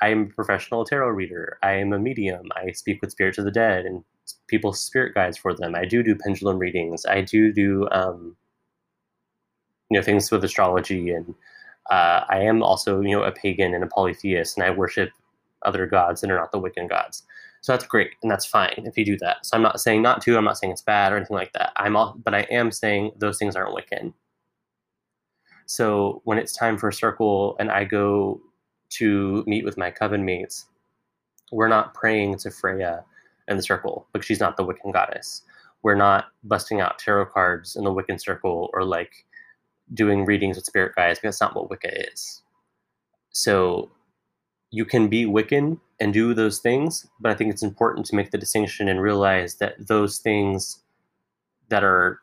I 0.02 0.10
am 0.10 0.24
a 0.24 0.34
professional 0.34 0.86
tarot 0.86 1.10
reader. 1.10 1.58
I 1.64 1.74
am 1.74 1.94
a 1.94 2.00
medium. 2.00 2.50
I 2.56 2.72
speak 2.72 3.02
with 3.02 3.12
spirits 3.12 3.38
of 3.38 3.46
the 3.46 3.52
dead 3.52 3.86
and 3.86 4.04
people's 4.48 4.80
spirit 4.80 5.14
guides 5.14 5.38
for 5.38 5.54
them. 5.54 5.76
I 5.76 5.86
do 5.86 6.04
do 6.04 6.16
pendulum 6.16 6.58
readings. 6.58 7.06
I 7.06 7.22
do 7.22 7.54
do 7.54 7.88
um, 7.92 8.36
you 9.90 9.98
know 9.98 10.04
things 10.04 10.30
with 10.30 10.44
astrology, 10.44 11.12
and 11.12 11.34
uh, 11.90 12.24
I 12.30 12.40
am 12.40 12.64
also 12.64 13.02
you 13.02 13.12
know 13.12 13.24
a 13.24 13.32
pagan 13.32 13.74
and 13.74 13.84
a 13.84 13.88
polytheist, 13.88 14.58
and 14.58 14.66
I 14.66 14.72
worship 14.72 15.12
other 15.64 15.86
gods 15.86 16.22
that 16.22 16.32
are 16.32 16.38
not 16.38 16.52
the 16.52 16.60
Wiccan 16.60 16.90
gods. 16.90 17.24
So 17.62 17.72
that's 17.72 17.88
great 17.88 18.12
and 18.22 18.30
that's 18.30 18.46
fine 18.46 18.84
if 18.86 18.98
you 18.98 19.06
do 19.06 19.18
that. 19.20 19.46
So 19.46 19.56
I'm 19.56 19.64
not 19.64 19.80
saying 19.80 20.02
not 20.02 20.22
to, 20.24 20.38
I'm 20.38 20.44
not 20.44 20.58
saying 20.58 20.74
it's 20.74 20.82
bad 20.82 21.14
or 21.14 21.16
anything 21.16 21.38
like 21.38 21.54
that. 21.54 21.72
I'm 21.78 21.96
all, 21.96 22.14
but 22.22 22.36
I 22.36 22.42
am 22.52 22.72
saying 22.72 23.14
those 23.18 23.38
things 23.38 23.56
aren't 23.56 23.74
Wiccan. 23.74 24.14
So 25.66 26.22
when 26.26 26.38
it's 26.38 26.52
time 26.52 26.78
for 26.78 26.90
a 26.90 26.94
circle 26.94 27.56
and 27.60 27.72
I 27.72 27.86
go 27.86 28.42
to 28.98 29.46
meet 29.48 29.64
with 29.64 29.78
my 29.78 29.90
coven 29.92 30.26
mates, 30.26 30.66
we're 31.54 31.70
not 31.70 31.94
praying 31.94 32.38
to 32.40 32.52
Freya 32.52 33.06
in 33.48 33.56
the 33.56 33.64
circle 33.64 34.08
because 34.12 34.26
she's 34.26 34.42
not 34.42 34.58
the 34.58 34.66
Wiccan 34.66 34.92
goddess. 34.92 35.44
We're 35.84 35.96
not 35.96 36.26
busting 36.44 36.82
out 36.82 37.00
tarot 37.00 37.28
cards 37.28 37.78
in 37.78 37.86
the 37.86 37.94
Wiccan 37.94 38.20
circle 38.20 38.70
or 38.74 38.84
like 38.84 39.26
doing 39.94 40.26
readings 40.26 40.56
with 40.56 40.66
spirit 40.66 40.96
guides 40.96 41.20
because 41.20 41.36
that's 41.36 41.42
not 41.42 41.56
what 41.56 41.70
Wicca 41.70 42.12
is. 42.12 42.42
So 43.30 43.92
you 44.72 44.86
can 44.86 45.08
be 45.08 45.26
Wiccan 45.26 45.80
and 46.00 46.14
do 46.14 46.34
those 46.34 46.60
things, 46.60 47.08
but 47.20 47.32
I 47.32 47.36
think 47.36 47.52
it's 47.52 47.64
important 47.64 48.06
to 48.08 48.16
make 48.16 48.32
the 48.32 48.38
distinction 48.38 48.88
and 48.88 49.02
realize 49.02 49.56
that 49.56 49.88
those 49.88 50.18
things 50.18 50.82
that 51.70 51.84
are 51.84 52.20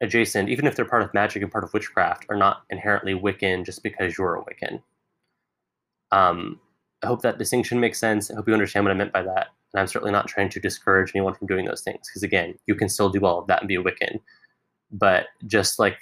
adjacent, 0.00 0.48
even 0.48 0.66
if 0.66 0.76
they're 0.76 0.84
part 0.84 1.02
of 1.02 1.12
magic 1.14 1.42
and 1.42 1.50
part 1.50 1.64
of 1.64 1.72
witchcraft, 1.72 2.26
are 2.28 2.36
not 2.36 2.62
inherently 2.70 3.14
Wiccan 3.14 3.64
just 3.64 3.82
because 3.82 4.16
you're 4.16 4.36
a 4.36 4.44
Wiccan. 4.44 4.82
Um, 6.12 6.60
I 7.02 7.08
hope 7.08 7.22
that 7.22 7.38
distinction 7.38 7.80
makes 7.80 7.98
sense. 7.98 8.30
I 8.30 8.34
hope 8.34 8.46
you 8.48 8.54
understand 8.54 8.84
what 8.84 8.92
I 8.92 8.94
meant 8.94 9.12
by 9.12 9.22
that. 9.22 9.48
And 9.72 9.80
I'm 9.80 9.86
certainly 9.86 10.12
not 10.12 10.28
trying 10.28 10.48
to 10.50 10.60
discourage 10.60 11.12
anyone 11.14 11.34
from 11.34 11.46
doing 11.46 11.66
those 11.66 11.82
things, 11.82 12.08
because 12.08 12.22
again, 12.22 12.54
you 12.66 12.74
can 12.74 12.88
still 12.88 13.10
do 13.10 13.24
all 13.24 13.40
of 13.40 13.46
that 13.48 13.60
and 13.60 13.68
be 13.68 13.74
a 13.74 13.82
Wiccan. 13.82 14.20
But 14.90 15.26
just 15.46 15.78
like 15.78 15.98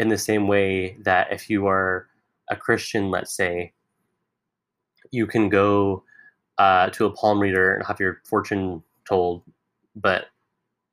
in 0.00 0.08
the 0.08 0.16
same 0.16 0.48
way 0.48 0.96
that 1.02 1.30
if 1.30 1.50
you 1.50 1.66
are 1.66 2.08
a 2.48 2.56
Christian, 2.56 3.10
let's 3.10 3.36
say, 3.36 3.74
you 5.10 5.26
can 5.26 5.50
go 5.50 6.02
uh, 6.56 6.88
to 6.90 7.04
a 7.04 7.10
palm 7.10 7.38
reader 7.38 7.74
and 7.74 7.86
have 7.86 8.00
your 8.00 8.22
fortune 8.24 8.82
told, 9.06 9.42
but 9.94 10.28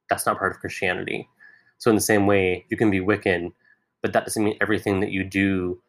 that's 0.09 0.25
not 0.25 0.37
part 0.37 0.51
of 0.51 0.59
Christianity. 0.59 1.29
So, 1.77 1.89
in 1.89 1.95
the 1.95 2.01
same 2.01 2.27
way, 2.27 2.65
you 2.67 2.75
can 2.75 2.91
be 2.91 2.99
Wiccan, 2.99 3.53
but 4.01 4.11
that 4.11 4.25
doesn't 4.25 4.43
mean 4.43 4.57
everything 4.59 4.99
that 4.99 5.11
you 5.11 5.23
do 5.23 5.81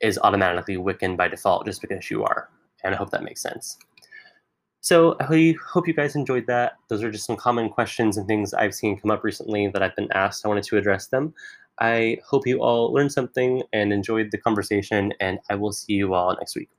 is 0.00 0.20
automatically 0.22 0.76
Wiccan 0.76 1.16
by 1.16 1.26
default 1.26 1.66
just 1.66 1.80
because 1.80 2.12
you 2.12 2.22
are. 2.22 2.48
And 2.84 2.94
I 2.94 2.98
hope 2.98 3.10
that 3.10 3.24
makes 3.24 3.42
sense. 3.42 3.76
So 4.82 5.16
I 5.20 5.54
hope 5.64 5.86
you 5.86 5.94
guys 5.94 6.16
enjoyed 6.16 6.46
that. 6.48 6.72
Those 6.88 7.04
are 7.04 7.10
just 7.10 7.24
some 7.24 7.36
common 7.36 7.70
questions 7.70 8.16
and 8.16 8.26
things 8.26 8.52
I've 8.52 8.74
seen 8.74 8.98
come 8.98 9.12
up 9.12 9.22
recently 9.22 9.68
that 9.68 9.82
I've 9.82 9.94
been 9.94 10.10
asked. 10.10 10.44
I 10.44 10.48
wanted 10.48 10.64
to 10.64 10.76
address 10.76 11.06
them. 11.06 11.34
I 11.82 12.18
hope 12.26 12.46
you 12.46 12.62
all 12.62 12.92
learned 12.94 13.12
something 13.12 13.64
and 13.74 13.92
enjoyed 13.92 14.30
the 14.30 14.38
conversation, 14.38 15.12
and 15.20 15.40
I 15.50 15.56
will 15.56 15.72
see 15.72 15.94
you 15.94 16.14
all 16.14 16.34
next 16.36 16.56
week. 16.56 16.70